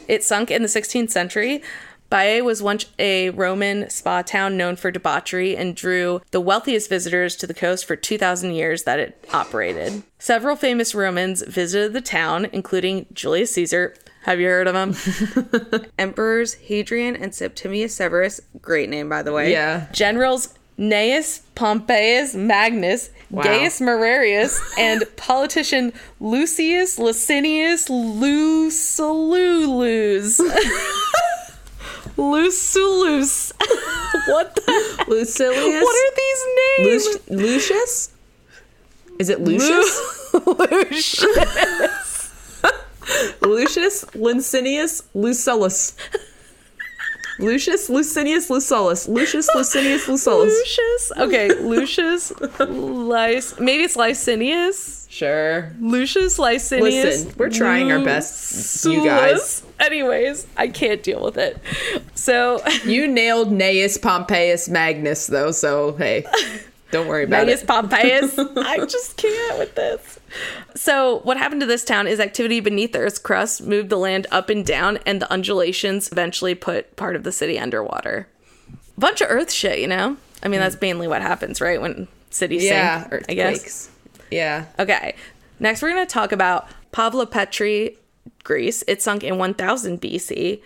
It 0.07 0.23
sunk 0.23 0.49
in 0.49 0.61
the 0.61 0.67
16th 0.69 1.09
century. 1.09 1.61
Baiae 2.09 2.43
was 2.43 2.61
once 2.61 2.85
a 2.99 3.31
Roman 3.31 3.89
spa 3.89 4.21
town 4.21 4.55
known 4.55 4.75
for 4.75 4.91
debauchery 4.91 5.57
and 5.57 5.75
drew 5.75 6.21
the 6.31 6.39
wealthiest 6.39 6.87
visitors 6.87 7.35
to 7.37 7.47
the 7.47 7.53
coast 7.53 7.85
for 7.85 7.95
2,000 7.95 8.51
years 8.51 8.83
that 8.83 8.99
it 8.99 9.27
operated. 9.33 10.03
Several 10.19 10.55
famous 10.55 10.93
Romans 10.93 11.43
visited 11.47 11.91
the 11.91 12.01
town, 12.01 12.47
including 12.53 13.07
Julius 13.13 13.51
Caesar. 13.53 13.95
Have 14.23 14.39
you 14.39 14.47
heard 14.47 14.67
of 14.67 14.73
them? 14.73 14.95
Emperors 15.99 16.53
Hadrian 16.55 17.15
and 17.15 17.33
Septimius 17.35 17.95
Severus, 17.95 18.39
great 18.61 18.89
name 18.89 19.09
by 19.09 19.21
the 19.21 19.31
way. 19.33 19.51
Yeah. 19.51 19.87
Generals 19.91 20.53
Gnaeus 20.77 21.41
Pompeius 21.55 22.33
Magnus, 22.33 23.09
Wow. 23.29 23.43
Gaius 23.43 23.79
Mararius, 23.79 24.59
and 24.77 25.03
politician 25.17 25.91
Lucius 26.19 26.97
Licinius 26.99 27.89
Lucullus. 27.89 28.71
Lucullus. 32.17 33.51
what 34.27 34.55
the? 34.55 35.05
Lucilius? 35.07 35.83
What 35.83 35.95
are 35.95 36.11
these 36.15 36.45
names? 36.57 37.05
Luc- 37.05 37.21
Lucius? 37.29 38.11
Is 39.19 39.29
it 39.29 39.41
Lucius? 39.41 39.99
Lucius. 40.45 41.23
Lucius 43.41 44.05
Licinius 44.15 45.03
Lucullus. 45.15 45.95
Lucius 47.39 47.89
Licinius 47.89 48.49
Lucullus. 48.49 49.07
Lucius 49.07 49.49
Licinius 49.55 50.05
Lucullus. 50.07 50.49
Lucius. 50.49 51.11
Okay, 51.17 51.53
Lucius 51.55 52.31
Lic. 52.59 53.59
Maybe 53.59 53.83
it's 53.83 53.95
Licinius. 53.95 55.07
Sure. 55.09 55.71
Lucius 55.79 56.37
Licinius. 56.39 57.03
Listen, 57.03 57.33
we're 57.37 57.49
trying 57.49 57.91
our 57.91 58.03
best, 58.03 58.85
you 58.85 59.03
guys. 59.03 59.63
Anyways, 59.79 60.47
I 60.57 60.67
can't 60.67 61.03
deal 61.03 61.23
with 61.23 61.37
it. 61.37 61.57
So, 62.15 62.63
You 62.85 63.07
nailed 63.07 63.51
Gnaeus 63.51 63.97
Pompeius 63.97 64.69
Magnus, 64.69 65.27
though, 65.27 65.51
so 65.51 65.93
hey, 65.93 66.25
don't 66.91 67.07
worry 67.07 67.23
about 67.23 67.47
Magnus 67.47 67.63
it. 67.63 67.67
Pompeius. 67.67 68.37
I 68.57 68.85
just 68.85 69.17
can't 69.17 69.59
with 69.59 69.75
this. 69.75 70.19
So, 70.75 71.19
what 71.19 71.37
happened 71.37 71.61
to 71.61 71.67
this 71.67 71.83
town 71.83 72.07
is 72.07 72.19
activity 72.19 72.59
beneath 72.59 72.93
the 72.93 72.99
Earth's 72.99 73.19
crust 73.19 73.63
moved 73.63 73.89
the 73.89 73.97
land 73.97 74.27
up 74.31 74.49
and 74.49 74.65
down, 74.65 74.99
and 75.05 75.21
the 75.21 75.31
undulations 75.31 76.11
eventually 76.11 76.55
put 76.55 76.95
part 76.95 77.15
of 77.15 77.23
the 77.23 77.31
city 77.31 77.59
underwater. 77.59 78.27
Bunch 78.97 79.21
of 79.21 79.29
Earth 79.29 79.51
shit, 79.51 79.79
you 79.79 79.87
know. 79.87 80.17
I 80.41 80.47
mean, 80.47 80.59
that's 80.59 80.79
mainly 80.81 81.07
what 81.07 81.21
happens, 81.21 81.61
right? 81.61 81.81
When 81.81 82.07
cities 82.29 82.63
Yeah, 82.63 83.09
sink. 83.09 83.25
I 83.29 83.33
guess. 83.33 83.89
Yeah. 84.29 84.65
Okay. 84.79 85.15
Next, 85.59 85.81
we're 85.81 85.91
going 85.91 86.05
to 86.05 86.11
talk 86.11 86.31
about 86.31 86.67
Pavlopetri, 86.91 87.97
Greece. 88.43 88.83
It 88.87 89.01
sunk 89.01 89.23
in 89.23 89.37
1000 89.37 90.01
BC. 90.01 90.61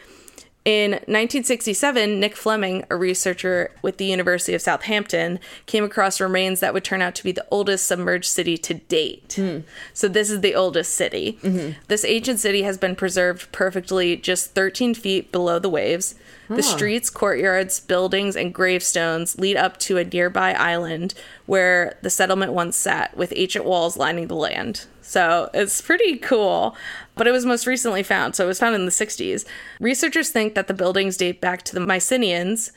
In 0.68 0.92
1967, 0.92 2.20
Nick 2.20 2.36
Fleming, 2.36 2.84
a 2.90 2.98
researcher 2.98 3.72
with 3.82 3.96
the 3.96 4.06
University 4.06 4.54
of 4.54 4.62
Southampton, 4.62 5.40
came 5.66 5.86
across 5.86 6.20
remains 6.20 6.60
that 6.60 6.74
would 6.74 6.84
turn 6.84 7.02
out 7.02 7.16
to 7.16 7.24
be 7.24 7.32
the 7.32 7.46
oldest 7.50 7.88
submerged 7.88 8.30
city 8.30 8.58
to 8.58 8.74
date. 8.74 9.36
Hmm. 9.38 9.60
So, 9.94 10.10
this 10.10 10.30
is 10.30 10.42
the 10.42 10.56
oldest 10.56 10.94
city. 10.94 11.40
Mm-hmm. 11.42 11.80
This 11.88 12.04
ancient 12.04 12.42
city 12.42 12.64
has 12.64 12.78
been 12.78 12.98
preserved 12.98 13.50
perfectly 13.54 14.18
just 14.18 14.56
13 14.56 14.94
feet 14.94 15.32
below 15.32 15.58
the 15.58 15.70
waves. 15.70 16.16
The 16.50 16.64
streets, 16.64 17.10
courtyards, 17.10 17.82
buildings, 17.82 18.38
and 18.38 18.54
gravestones 18.54 19.38
lead 19.38 19.58
up 19.58 19.78
to 19.80 19.98
a 19.98 20.06
nearby 20.06 20.54
island 20.54 21.14
where 21.46 21.98
the 22.02 22.10
settlement 22.10 22.54
once 22.54 22.78
sat, 22.78 23.18
with 23.18 23.34
ancient 23.36 23.66
walls 23.66 23.98
lining 23.98 24.28
the 24.28 24.36
land. 24.36 24.86
So 25.02 25.50
it's 25.54 25.82
pretty 25.82 26.18
cool. 26.18 26.76
But 27.18 27.28
it 27.28 27.32
was 27.32 27.46
most 27.46 27.66
recently 27.68 28.04
found, 28.04 28.36
so 28.36 28.44
it 28.46 28.48
was 28.48 28.60
found 28.60 28.76
in 28.76 28.86
the 28.86 28.92
60s. 28.92 29.46
Researchers 29.80 30.30
think 30.30 30.56
that 30.56 30.68
the 30.68 30.74
buildings 30.74 31.18
date 31.18 31.42
back 31.42 31.64
to 31.64 31.74
the 31.74 31.80
Mycenaeans, 31.80 32.72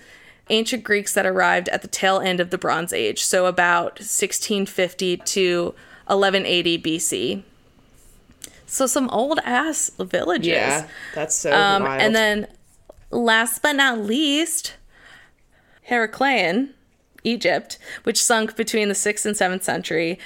ancient 0.49 0.83
Greeks 0.83 1.13
that 1.15 1.27
arrived 1.27 1.69
at 1.69 1.83
the 1.83 1.89
tail 1.89 2.19
end 2.21 2.41
of 2.41 2.51
the 2.51 2.59
Bronze 2.59 2.93
Age, 2.93 3.23
so 3.23 3.47
about 3.47 3.99
1650 4.01 5.19
to 5.19 5.65
1180 6.07 6.79
BC. 6.79 7.43
So 8.67 8.87
some 8.87 9.09
old 9.11 9.41
ass 9.45 9.91
villages. 9.99 10.47
Yeah. 10.49 10.89
That's 11.15 11.35
so 11.35 11.53
Um, 11.53 11.83
wild. 11.83 12.01
and 12.03 12.15
then, 12.15 12.47
last 13.11 13.63
but 13.63 13.73
not 13.73 13.99
least, 13.99 14.75
Heracleion, 15.89 16.71
Egypt, 17.25 17.79
which 18.05 18.23
sunk 18.23 18.57
between 18.57 18.89
the 18.89 18.95
6th 18.95 19.27
and 19.27 19.37
7th 19.37 19.63
century. 19.65 20.19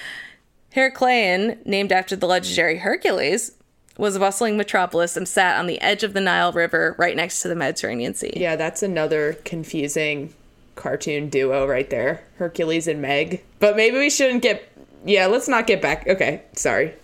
Heracleion, 0.76 1.64
named 1.64 1.90
after 1.92 2.16
the 2.16 2.26
legendary 2.26 2.78
Hercules, 2.78 3.52
was 3.96 4.16
a 4.16 4.18
bustling 4.18 4.56
metropolis 4.56 5.16
and 5.16 5.28
sat 5.28 5.58
on 5.58 5.66
the 5.66 5.80
edge 5.80 6.02
of 6.02 6.12
the 6.12 6.20
Nile 6.20 6.52
River 6.52 6.94
right 6.98 7.16
next 7.16 7.42
to 7.42 7.48
the 7.48 7.54
Mediterranean 7.54 8.14
Sea. 8.14 8.32
yeah, 8.36 8.56
that's 8.56 8.82
another 8.82 9.34
confusing 9.44 10.34
cartoon 10.74 11.28
duo 11.28 11.66
right 11.66 11.88
there 11.88 12.24
Hercules 12.36 12.88
and 12.88 13.00
Meg. 13.00 13.42
But 13.60 13.76
maybe 13.76 13.98
we 13.98 14.10
shouldn't 14.10 14.42
get. 14.42 14.68
Yeah, 15.04 15.26
let's 15.26 15.48
not 15.48 15.66
get 15.66 15.80
back. 15.80 16.08
Okay, 16.08 16.42
sorry. 16.54 16.94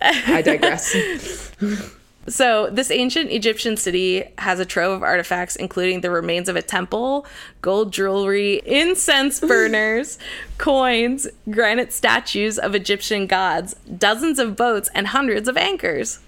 I 0.00 0.42
digress. 0.42 1.52
So, 2.28 2.68
this 2.70 2.90
ancient 2.90 3.30
Egyptian 3.30 3.78
city 3.78 4.22
has 4.36 4.60
a 4.60 4.66
trove 4.66 4.92
of 4.92 5.02
artifacts, 5.02 5.56
including 5.56 6.02
the 6.02 6.10
remains 6.10 6.48
of 6.50 6.56
a 6.56 6.62
temple, 6.62 7.24
gold 7.62 7.90
jewelry, 7.90 8.60
incense 8.66 9.40
burners, 9.48 10.18
coins, 10.58 11.26
granite 11.50 11.90
statues 11.90 12.58
of 12.58 12.74
Egyptian 12.74 13.26
gods, 13.26 13.74
dozens 13.96 14.38
of 14.38 14.56
boats, 14.56 14.90
and 14.94 15.06
hundreds 15.08 15.48
of 15.48 15.56
anchors. 15.56 16.18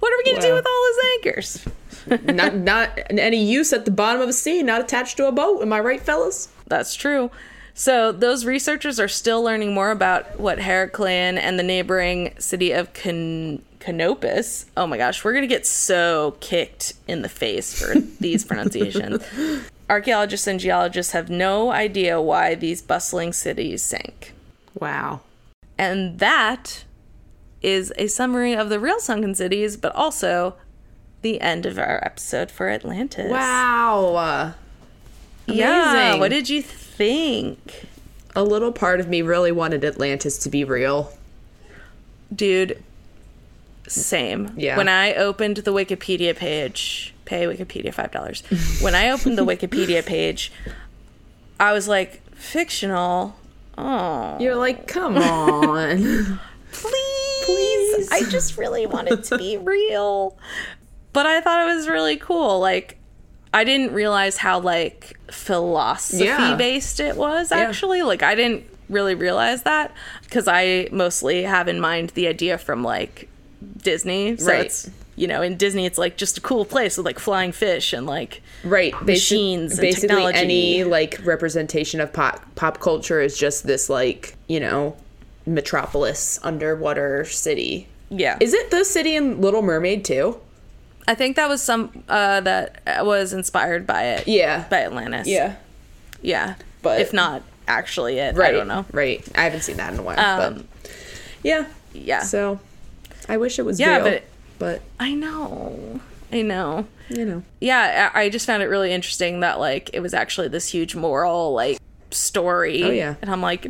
What 0.00 0.12
are 0.12 0.16
we 0.16 0.24
going 0.24 0.40
to 0.40 0.48
do 0.48 0.54
with 0.54 0.66
all 0.66 0.86
those 0.86 1.04
anchors? 1.14 1.68
not 2.34 2.56
not 2.56 2.98
any 3.10 3.44
use 3.44 3.72
at 3.72 3.84
the 3.84 3.90
bottom 3.90 4.20
of 4.22 4.28
a 4.28 4.32
sea, 4.32 4.62
not 4.62 4.80
attached 4.80 5.16
to 5.18 5.28
a 5.28 5.32
boat. 5.32 5.62
Am 5.62 5.72
I 5.72 5.80
right, 5.80 6.00
fellas? 6.00 6.48
That's 6.66 6.94
true. 6.94 7.30
So, 7.74 8.12
those 8.12 8.44
researchers 8.44 8.98
are 8.98 9.08
still 9.08 9.42
learning 9.42 9.72
more 9.72 9.90
about 9.90 10.38
what 10.40 10.58
Heracleion 10.58 11.38
and 11.38 11.58
the 11.58 11.62
neighboring 11.62 12.34
city 12.38 12.72
of 12.72 12.92
Can- 12.92 13.62
Canopus. 13.78 14.66
Oh 14.76 14.86
my 14.86 14.96
gosh, 14.96 15.24
we're 15.24 15.32
going 15.32 15.48
to 15.48 15.48
get 15.48 15.66
so 15.66 16.36
kicked 16.40 16.94
in 17.08 17.22
the 17.22 17.28
face 17.28 17.80
for 17.80 17.98
these 18.20 18.44
pronunciations. 18.44 19.24
Archaeologists 19.88 20.46
and 20.46 20.60
geologists 20.60 21.12
have 21.12 21.30
no 21.30 21.70
idea 21.70 22.20
why 22.20 22.54
these 22.54 22.82
bustling 22.82 23.32
cities 23.32 23.82
sank. 23.82 24.34
Wow. 24.78 25.20
And 25.78 26.18
that 26.18 26.84
is 27.62 27.92
a 27.96 28.06
summary 28.06 28.54
of 28.54 28.68
the 28.68 28.80
real 28.80 29.00
sunken 29.00 29.34
cities, 29.34 29.76
but 29.76 29.94
also 29.94 30.54
the 31.22 31.40
end 31.40 31.66
of 31.66 31.78
our 31.78 32.02
episode 32.04 32.50
for 32.50 32.68
Atlantis. 32.68 33.30
Wow. 33.30 34.14
Uh, 34.16 34.52
Yeah, 35.46 36.16
what 36.18 36.30
did 36.30 36.48
you 36.48 36.62
think? 36.62 37.86
a 38.36 38.44
little 38.44 38.72
part 38.72 39.00
of 39.00 39.08
me 39.08 39.22
really 39.22 39.52
wanted 39.52 39.84
Atlantis 39.84 40.38
to 40.38 40.48
be 40.48 40.64
real. 40.64 41.12
Dude, 42.34 42.82
same. 43.88 44.52
Yeah. 44.56 44.76
When 44.76 44.88
I 44.88 45.14
opened 45.14 45.58
the 45.58 45.72
Wikipedia 45.72 46.36
page, 46.36 47.12
pay 47.24 47.44
Wikipedia 47.46 47.92
$5. 47.92 48.82
when 48.82 48.94
I 48.94 49.10
opened 49.10 49.36
the 49.36 49.44
Wikipedia 49.44 50.04
page, 50.04 50.52
I 51.58 51.72
was 51.72 51.88
like, 51.88 52.22
fictional? 52.34 53.36
Oh. 53.76 54.38
You're 54.38 54.56
like, 54.56 54.86
come 54.86 55.16
on. 55.18 56.38
please. 56.72 57.44
Please. 57.44 58.08
I 58.12 58.22
just 58.30 58.56
really 58.58 58.86
want 58.86 59.08
it 59.08 59.24
to 59.24 59.38
be 59.38 59.56
real. 59.60 60.36
But 61.12 61.26
I 61.26 61.40
thought 61.40 61.68
it 61.68 61.74
was 61.74 61.88
really 61.88 62.16
cool. 62.16 62.60
Like, 62.60 62.98
I 63.52 63.64
didn't 63.64 63.92
realize 63.92 64.36
how 64.36 64.60
like 64.60 65.18
philosophy 65.30 66.24
Yeah. 66.24 66.54
based 66.56 67.00
it 67.00 67.16
was 67.16 67.50
actually. 67.52 68.02
Like, 68.02 68.22
I 68.22 68.34
didn't 68.34 68.64
really 68.88 69.14
realize 69.14 69.62
that 69.64 69.92
because 70.22 70.46
I 70.48 70.88
mostly 70.92 71.42
have 71.42 71.66
in 71.68 71.80
mind 71.80 72.10
the 72.10 72.26
idea 72.28 72.58
from 72.58 72.82
like 72.84 73.28
Disney. 73.82 74.36
So 74.36 74.46
Right. 74.52 74.66
it's 74.66 74.88
you 75.16 75.26
know, 75.26 75.42
in 75.42 75.56
Disney, 75.58 75.84
it's 75.84 75.98
like 75.98 76.16
just 76.16 76.38
a 76.38 76.40
cool 76.40 76.64
place 76.64 76.96
with 76.96 77.04
like 77.04 77.18
flying 77.18 77.52
fish 77.52 77.92
and 77.92 78.06
like 78.06 78.40
right. 78.64 78.94
Machines 79.04 79.72
and 79.72 79.80
basically, 79.80 80.08
technology. 80.08 80.38
any 80.38 80.84
like 80.84 81.20
representation 81.24 82.00
of 82.00 82.10
pop 82.12 82.40
pop 82.54 82.80
culture 82.80 83.20
is 83.20 83.36
just 83.36 83.66
this 83.66 83.90
like 83.90 84.34
you 84.46 84.60
know 84.60 84.96
metropolis 85.54 86.38
underwater 86.42 87.24
city. 87.24 87.86
yeah. 88.08 88.36
Is 88.40 88.54
it 88.54 88.70
the 88.70 88.84
city 88.84 89.14
in 89.16 89.40
Little 89.40 89.62
Mermaid 89.62 90.04
too? 90.04 90.40
I 91.08 91.14
think 91.14 91.36
that 91.36 91.48
was 91.48 91.60
some 91.62 92.04
uh, 92.08 92.40
that 92.40 93.04
was 93.04 93.32
inspired 93.32 93.86
by 93.86 94.04
it. 94.04 94.28
Yeah. 94.28 94.66
by 94.70 94.82
Atlantis. 94.84 95.26
Yeah. 95.26 95.56
yeah. 96.22 96.54
But- 96.82 97.00
if 97.00 97.12
not 97.12 97.42
actually 97.66 98.18
it, 98.18 98.34
Right. 98.36 98.50
I 98.50 98.52
don't 98.52 98.68
know. 98.68 98.84
Right. 98.92 99.26
I 99.36 99.42
haven't 99.44 99.62
seen 99.62 99.76
that 99.78 99.92
in 99.92 99.98
a 99.98 100.02
while. 100.02 100.18
Um, 100.20 100.66
but 100.82 100.92
yeah. 101.42 101.66
Yeah. 101.92 102.22
So 102.22 102.60
I 103.28 103.36
wish 103.36 103.58
it 103.58 103.62
was 103.62 103.78
Yeah, 103.80 103.96
real. 103.96 104.04
but- 104.04 104.22
but 104.58 104.82
I 105.00 105.14
know. 105.14 106.00
I 106.32 106.42
know. 106.42 106.86
you 107.08 107.24
know. 107.24 107.42
Yeah, 107.60 108.10
I 108.14 108.24
I 108.24 108.28
just 108.28 108.46
found 108.46 108.62
it 108.62 108.66
really 108.66 108.92
interesting 108.92 109.40
that 109.40 109.58
like 109.58 109.90
it 109.94 110.00
was 110.00 110.12
actually 110.14 110.48
this 110.48 110.68
huge 110.68 110.94
moral 110.94 111.52
like 111.54 111.78
story. 112.10 112.82
Oh, 112.84 112.90
yeah. 112.90 113.14
And 113.22 113.30
I'm 113.30 113.40
like, 113.40 113.68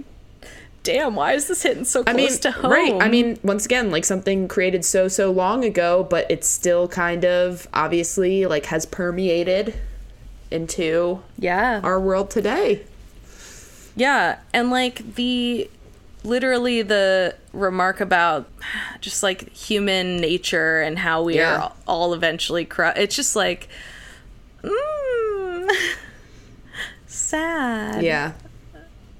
damn, 0.82 1.14
why 1.14 1.32
is 1.32 1.48
this 1.48 1.62
hitting 1.62 1.84
so 1.84 2.02
close 2.02 2.14
I 2.14 2.16
mean, 2.16 2.38
to 2.38 2.50
home? 2.50 2.70
right. 2.70 2.94
I 3.00 3.08
mean, 3.08 3.38
once 3.42 3.64
again, 3.64 3.90
like 3.90 4.04
something 4.04 4.48
created 4.48 4.84
so 4.84 5.08
so 5.08 5.30
long 5.30 5.64
ago, 5.64 6.06
but 6.08 6.30
it's 6.30 6.48
still 6.48 6.88
kind 6.88 7.24
of 7.24 7.68
obviously 7.72 8.46
like 8.46 8.66
has 8.66 8.86
permeated 8.86 9.74
into 10.50 11.22
yeah. 11.38 11.80
our 11.84 12.00
world 12.00 12.30
today. 12.30 12.84
Yeah, 13.96 14.38
and 14.52 14.70
like 14.70 15.14
the 15.16 15.68
literally 16.22 16.82
the 16.82 17.34
remark 17.52 18.00
about 18.00 18.46
just 19.00 19.22
like 19.22 19.50
human 19.50 20.18
nature 20.18 20.80
and 20.80 20.98
how 20.98 21.22
we 21.22 21.36
Yeah. 21.36 21.56
are 21.62 21.72
all 21.86 22.12
eventually 22.14 22.64
corrupt. 22.64 22.98
It's 22.98 23.16
just 23.16 23.34
like 23.36 23.68
mm, 24.62 25.70
sad. 27.06 28.02
Yeah. 28.02 28.32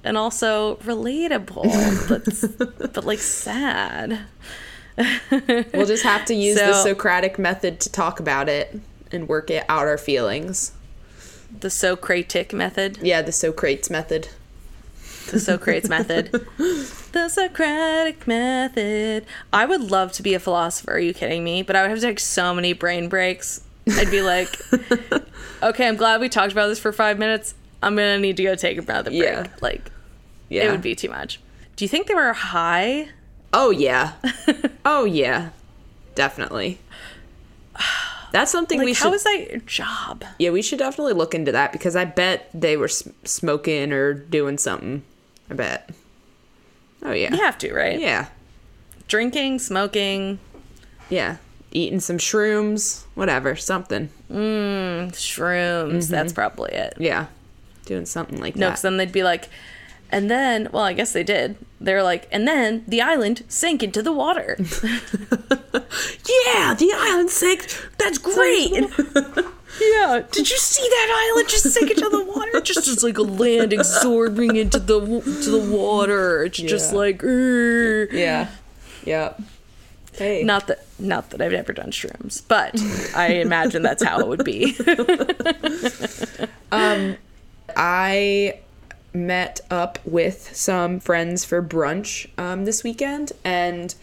And 0.03 0.17
also 0.17 0.77
relatable, 0.77 2.07
but 2.09 2.93
but 2.93 3.05
like 3.05 3.19
sad. 3.19 4.19
We'll 5.73 5.85
just 5.85 6.03
have 6.03 6.25
to 6.25 6.35
use 6.35 6.57
the 6.57 6.73
Socratic 6.83 7.39
method 7.39 7.79
to 7.79 7.91
talk 7.91 8.19
about 8.19 8.49
it 8.49 8.77
and 9.11 9.27
work 9.27 9.49
it 9.49 9.63
out 9.69 9.87
our 9.87 9.97
feelings. 9.97 10.73
The 11.59 11.69
Socratic 11.69 12.53
method. 12.53 12.99
Yeah, 13.01 13.21
the 13.21 13.31
Socrates 13.31 13.89
method. 13.89 14.27
The 15.29 15.39
Socrates 15.39 15.89
method. 15.89 16.45
The 17.11 17.27
Socratic 17.27 18.25
method. 18.25 19.25
I 19.51 19.65
would 19.65 19.91
love 19.91 20.13
to 20.13 20.23
be 20.23 20.33
a 20.33 20.39
philosopher. 20.39 20.93
Are 20.93 20.99
you 20.99 21.13
kidding 21.13 21.43
me? 21.43 21.61
But 21.61 21.75
I 21.75 21.81
would 21.81 21.89
have 21.89 21.99
to 21.99 22.05
take 22.05 22.21
so 22.21 22.53
many 22.53 22.71
brain 22.71 23.09
breaks. 23.09 23.61
I'd 23.89 24.09
be 24.09 24.21
like, 24.21 24.57
okay, 25.61 25.89
I'm 25.89 25.97
glad 25.97 26.21
we 26.21 26.29
talked 26.29 26.53
about 26.53 26.67
this 26.67 26.79
for 26.79 26.93
five 26.93 27.19
minutes. 27.19 27.53
I'm 27.83 27.95
gonna 27.95 28.19
need 28.19 28.37
to 28.37 28.43
go 28.43 28.55
take 28.55 28.77
another 28.77 29.09
break. 29.11 29.23
Yeah. 29.23 29.47
Like, 29.61 29.91
Yeah. 30.49 30.63
it 30.67 30.71
would 30.71 30.81
be 30.81 30.95
too 30.95 31.09
much. 31.09 31.39
Do 31.75 31.85
you 31.85 31.89
think 31.89 32.07
they 32.07 32.13
were 32.13 32.33
high? 32.33 33.09
Oh 33.53 33.69
yeah. 33.71 34.13
oh 34.85 35.05
yeah. 35.05 35.49
Definitely. 36.15 36.79
That's 38.31 38.51
something 38.51 38.77
Like, 38.77 38.85
we 38.85 38.93
how 38.93 39.09
should. 39.09 39.15
is 39.15 39.23
that 39.23 39.47
your 39.49 39.59
job? 39.61 40.23
yeah, 40.39 40.51
we 40.51 40.61
should 40.61 40.79
definitely 40.79 41.13
look 41.13 41.33
into 41.35 41.51
that 41.51 41.73
because 41.73 41.95
I 41.97 42.05
bet 42.05 42.49
they 42.53 42.77
were 42.77 42.87
smoking 42.87 43.91
or 43.91 44.13
doing 44.13 44.57
something. 44.57 45.03
I 45.49 45.53
bet. 45.53 45.89
Oh 47.03 47.11
yeah. 47.11 47.33
You 47.33 47.41
have 47.41 47.57
to, 47.59 47.73
right? 47.73 47.99
Yeah. 47.99 48.27
Drinking, 49.07 49.59
smoking, 49.59 50.39
Yeah. 51.09 51.37
Eating 51.73 51.99
some 52.01 52.17
shrooms, 52.17 53.03
whatever, 53.15 53.55
something. 53.55 54.09
Mmm, 54.29 55.11
shrooms. 55.13 56.09
That's 56.09 56.31
mm-hmm. 56.31 56.35
probably 56.35 56.71
it. 56.73 56.95
Yeah. 56.99 57.27
Doing 57.91 58.05
something 58.05 58.39
like 58.39 58.55
No, 58.55 58.59
that. 58.59 58.65
No, 58.65 58.69
because 58.69 58.81
then 58.83 58.95
they'd 58.95 59.11
be 59.11 59.21
like, 59.21 59.49
and 60.13 60.31
then, 60.31 60.69
well, 60.71 60.85
I 60.85 60.93
guess 60.93 61.11
they 61.11 61.23
did. 61.23 61.57
They're 61.81 62.01
like, 62.01 62.25
and 62.31 62.47
then 62.47 62.85
the 62.87 63.01
island 63.01 63.43
sank 63.49 63.83
into 63.83 64.01
the 64.01 64.13
water. 64.13 64.55
yeah, 64.57 64.63
the 66.73 66.93
island 66.95 67.31
sank. 67.31 67.67
That's 67.97 68.17
great. 68.17 68.71
yeah. 69.81 70.23
Did 70.31 70.49
you 70.49 70.57
see 70.57 70.87
that 70.87 71.31
island 71.33 71.49
just 71.49 71.69
sink 71.69 71.91
into 71.91 72.07
the 72.07 72.23
water? 72.23 72.61
Just 72.61 72.87
as 72.87 73.03
like 73.03 73.17
a 73.17 73.23
land 73.23 73.73
absorbing 73.73 74.55
into 74.55 74.79
the 74.79 75.01
to 75.01 75.49
the 75.49 75.69
water. 75.69 76.45
It's 76.45 76.59
just 76.59 76.93
like, 76.93 77.17
"Urgh." 77.19 78.13
yeah. 78.13 78.47
Yep. 79.03 79.41
Hey. 80.13 80.43
not 80.43 80.67
that, 80.67 80.85
not 80.97 81.29
that 81.31 81.41
I've 81.41 81.51
never 81.51 81.73
done 81.73 81.91
shrooms, 81.91 82.41
but 82.47 82.79
I 83.15 83.33
imagine 83.41 83.81
that's 83.81 84.03
how 84.03 84.19
it 84.19 84.27
would 84.27 84.45
be. 84.45 84.77
Um, 86.71 87.17
I 87.75 88.59
met 89.13 89.61
up 89.69 89.99
with 90.05 90.55
some 90.55 90.99
friends 90.99 91.43
for 91.43 91.61
brunch 91.61 92.27
um, 92.37 92.65
this 92.65 92.83
weekend 92.83 93.31
and 93.43 93.93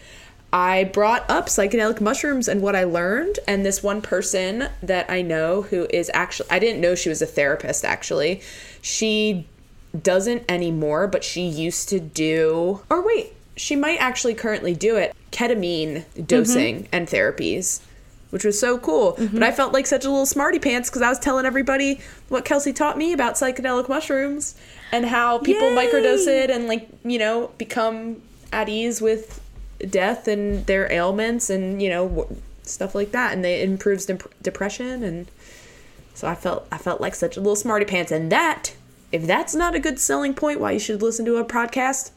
I 0.52 0.84
brought 0.84 1.28
up 1.28 1.46
psychedelic 1.46 2.00
mushrooms 2.00 2.48
and 2.48 2.62
what 2.62 2.74
I 2.74 2.84
learned. 2.84 3.38
And 3.46 3.64
this 3.64 3.82
one 3.82 4.00
person 4.00 4.68
that 4.82 5.10
I 5.10 5.22
know 5.22 5.62
who 5.62 5.86
is 5.90 6.10
actually, 6.14 6.50
I 6.50 6.58
didn't 6.58 6.80
know 6.80 6.94
she 6.94 7.08
was 7.08 7.20
a 7.20 7.26
therapist 7.26 7.84
actually. 7.84 8.40
She 8.80 9.46
doesn't 10.00 10.44
anymore, 10.48 11.06
but 11.06 11.24
she 11.24 11.42
used 11.42 11.88
to 11.90 12.00
do, 12.00 12.82
or 12.88 13.04
wait, 13.04 13.32
she 13.56 13.76
might 13.76 13.98
actually 13.98 14.34
currently 14.34 14.74
do 14.74 14.96
it 14.96 15.14
ketamine 15.32 16.04
dosing 16.26 16.88
and 16.92 17.08
therapies 17.08 17.80
which 18.30 18.44
was 18.44 18.58
so 18.58 18.78
cool. 18.78 19.12
But 19.12 19.24
mm-hmm. 19.24 19.42
I 19.42 19.52
felt 19.52 19.72
like 19.72 19.86
such 19.86 20.04
a 20.04 20.10
little 20.10 20.26
smarty 20.26 20.58
pants 20.58 20.88
because 20.88 21.02
I 21.02 21.08
was 21.08 21.18
telling 21.18 21.46
everybody 21.46 22.00
what 22.28 22.44
Kelsey 22.44 22.72
taught 22.72 22.98
me 22.98 23.12
about 23.12 23.34
psychedelic 23.34 23.88
mushrooms 23.88 24.54
and 24.92 25.06
how 25.06 25.38
people 25.38 25.70
Yay! 25.70 25.76
microdose 25.76 26.26
it 26.26 26.50
and 26.50 26.66
like 26.68 26.88
you 27.04 27.18
know 27.18 27.50
become 27.58 28.22
at 28.52 28.68
ease 28.68 29.00
with 29.00 29.40
death 29.88 30.28
and 30.28 30.66
their 30.66 30.90
ailments 30.92 31.50
and 31.50 31.80
you 31.80 31.88
know 31.88 32.08
w- 32.08 32.36
stuff 32.62 32.94
like 32.94 33.12
that, 33.12 33.32
and 33.32 33.44
they 33.44 33.60
it 33.60 33.68
improves 33.68 34.06
dep- 34.06 34.34
depression 34.42 35.02
and 35.02 35.30
so 36.14 36.26
I 36.26 36.34
felt 36.34 36.66
I 36.72 36.78
felt 36.78 37.00
like 37.00 37.14
such 37.14 37.36
a 37.36 37.40
little 37.40 37.56
smarty 37.56 37.84
pants, 37.84 38.10
and 38.10 38.32
that 38.32 38.74
if 39.12 39.24
that's 39.24 39.54
not 39.54 39.74
a 39.74 39.78
good 39.80 39.98
selling 40.00 40.34
point 40.34 40.60
why 40.60 40.72
you 40.72 40.80
should 40.80 41.00
listen 41.00 41.24
to 41.26 41.36
a 41.36 41.44
podcast, 41.44 42.10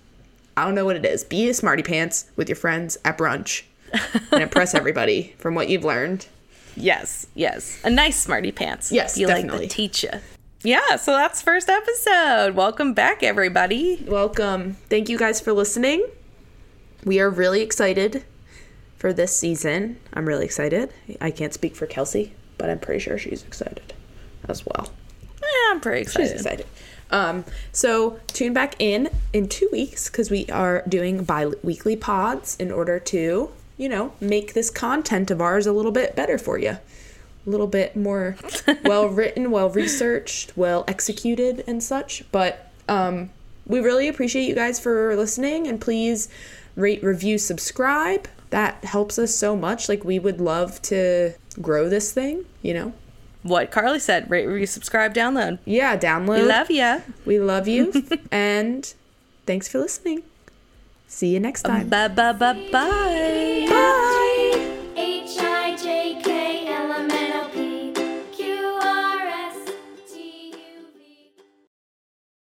I 0.58 0.66
don't 0.66 0.76
know 0.76 0.86
what 0.86 0.96
it 0.96 1.06
is. 1.06 1.24
Be 1.24 1.48
a 1.50 1.54
smarty 1.54 1.84
pants 1.84 2.26
with 2.36 2.50
your 2.50 2.56
friends 2.56 2.98
at 3.06 3.18
brunch 3.18 3.62
and 4.32 4.42
impress 4.44 4.74
everybody 4.74 5.36
from 5.38 5.56
what 5.56 5.70
you've 5.70 5.84
learned. 5.84 6.28
yes, 6.76 7.28
yes. 7.36 7.80
A 7.84 7.90
nice 7.90 8.18
smarty 8.22 8.52
pants. 8.52 8.92
Yes, 8.92 9.18
You 9.18 9.28
like 9.28 9.38
definitely. 9.38 9.68
the 9.68 9.74
teacher. 9.74 10.22
Yeah, 10.64 10.96
so 10.98 11.14
that's 11.14 11.42
first 11.42 11.70
episode. 11.70 12.56
Welcome 12.56 12.94
back, 12.94 13.24
everybody. 13.24 14.04
Welcome. 14.08 14.76
Thank 14.90 15.10
you 15.10 15.18
guys 15.18 15.42
for 15.42 15.54
listening. 15.54 16.06
We 17.04 17.20
are 17.20 17.30
really 17.30 17.62
excited 17.62 18.24
for 18.98 19.12
this 19.12 19.36
season. 19.36 19.98
I'm 20.14 20.28
really 20.28 20.46
excited. 20.46 20.94
I 21.20 21.32
can't 21.32 21.54
speak 21.54 21.76
for 21.76 21.88
Kelsey, 21.88 22.34
but 22.60 22.70
I'm 22.70 22.78
pretty 22.80 23.00
sure 23.00 23.18
she's 23.18 23.44
excited 23.44 23.94
as 24.48 24.64
well. 24.66 24.90
Yeah, 25.42 25.72
I'm 25.72 25.82
pretty 25.82 26.02
excited. 26.02 26.28
She's 26.28 26.32
excited. 26.34 26.60
excited. 26.62 26.68
Um, 27.10 27.44
so 27.74 28.20
tune 28.28 28.54
back 28.54 28.76
in 28.80 29.10
in 29.34 29.50
two 29.50 29.68
weeks 29.72 30.10
because 30.10 30.30
we 30.30 30.46
are 30.48 30.84
doing 30.88 31.24
bi-weekly 31.24 31.96
pods 31.98 32.56
in 32.58 32.72
order 32.72 33.00
to, 33.00 33.52
you 33.82 33.90
know, 33.90 34.14
make 34.22 34.54
this 34.54 34.70
content 34.70 35.32
of 35.32 35.42
ours 35.42 35.66
a 35.66 35.74
little 35.74 35.92
bit 35.92 36.16
better 36.16 36.38
for 36.38 36.56
you. 36.60 36.70
A 36.70 37.50
little 37.50 37.66
bit 37.66 37.96
more 37.96 38.38
well 38.86 39.10
written, 39.10 39.50
well 39.50 39.72
researched, 39.72 40.56
well 40.56 40.86
executed, 40.88 41.64
and 41.66 41.82
such. 41.82 42.24
But 42.32 42.72
um, 42.88 43.32
we 43.66 43.80
really 43.80 44.08
appreciate 44.08 44.48
you 44.48 44.54
guys 44.54 44.80
for 44.80 45.16
listening, 45.16 45.66
and 45.66 45.82
please 45.82 46.30
rate, 46.76 47.04
review, 47.04 47.40
subscribe. 47.40 48.28
That 48.52 48.86
helps 48.86 49.18
us 49.18 49.34
so 49.34 49.58
much. 49.58 49.90
Like 49.90 50.04
we 50.04 50.20
would 50.20 50.40
love 50.40 50.80
to 50.84 51.34
grow 51.60 51.90
this 51.90 52.12
thing, 52.12 52.46
you 52.62 52.76
know. 52.76 52.94
What 53.42 53.72
Carly 53.72 53.98
said, 53.98 54.30
rate, 54.30 54.46
review, 54.46 54.68
subscribe, 54.68 55.16
download. 55.16 55.58
Yeah, 55.66 55.98
download. 55.98 56.38
We 56.38 56.44
love 56.44 56.70
you. 56.70 57.02
We 57.26 57.40
love 57.40 57.68
you. 57.68 57.92
and 58.32 58.94
thanks 59.48 59.68
for 59.68 59.80
listening. 59.80 60.22
See 61.12 61.28
you 61.28 61.40
next 61.40 61.64
time. 61.64 61.90
Bye 61.90 62.08
bye 62.08 62.32
bye 62.34 62.54
bye. 62.72 63.68
Bye. 63.70 64.28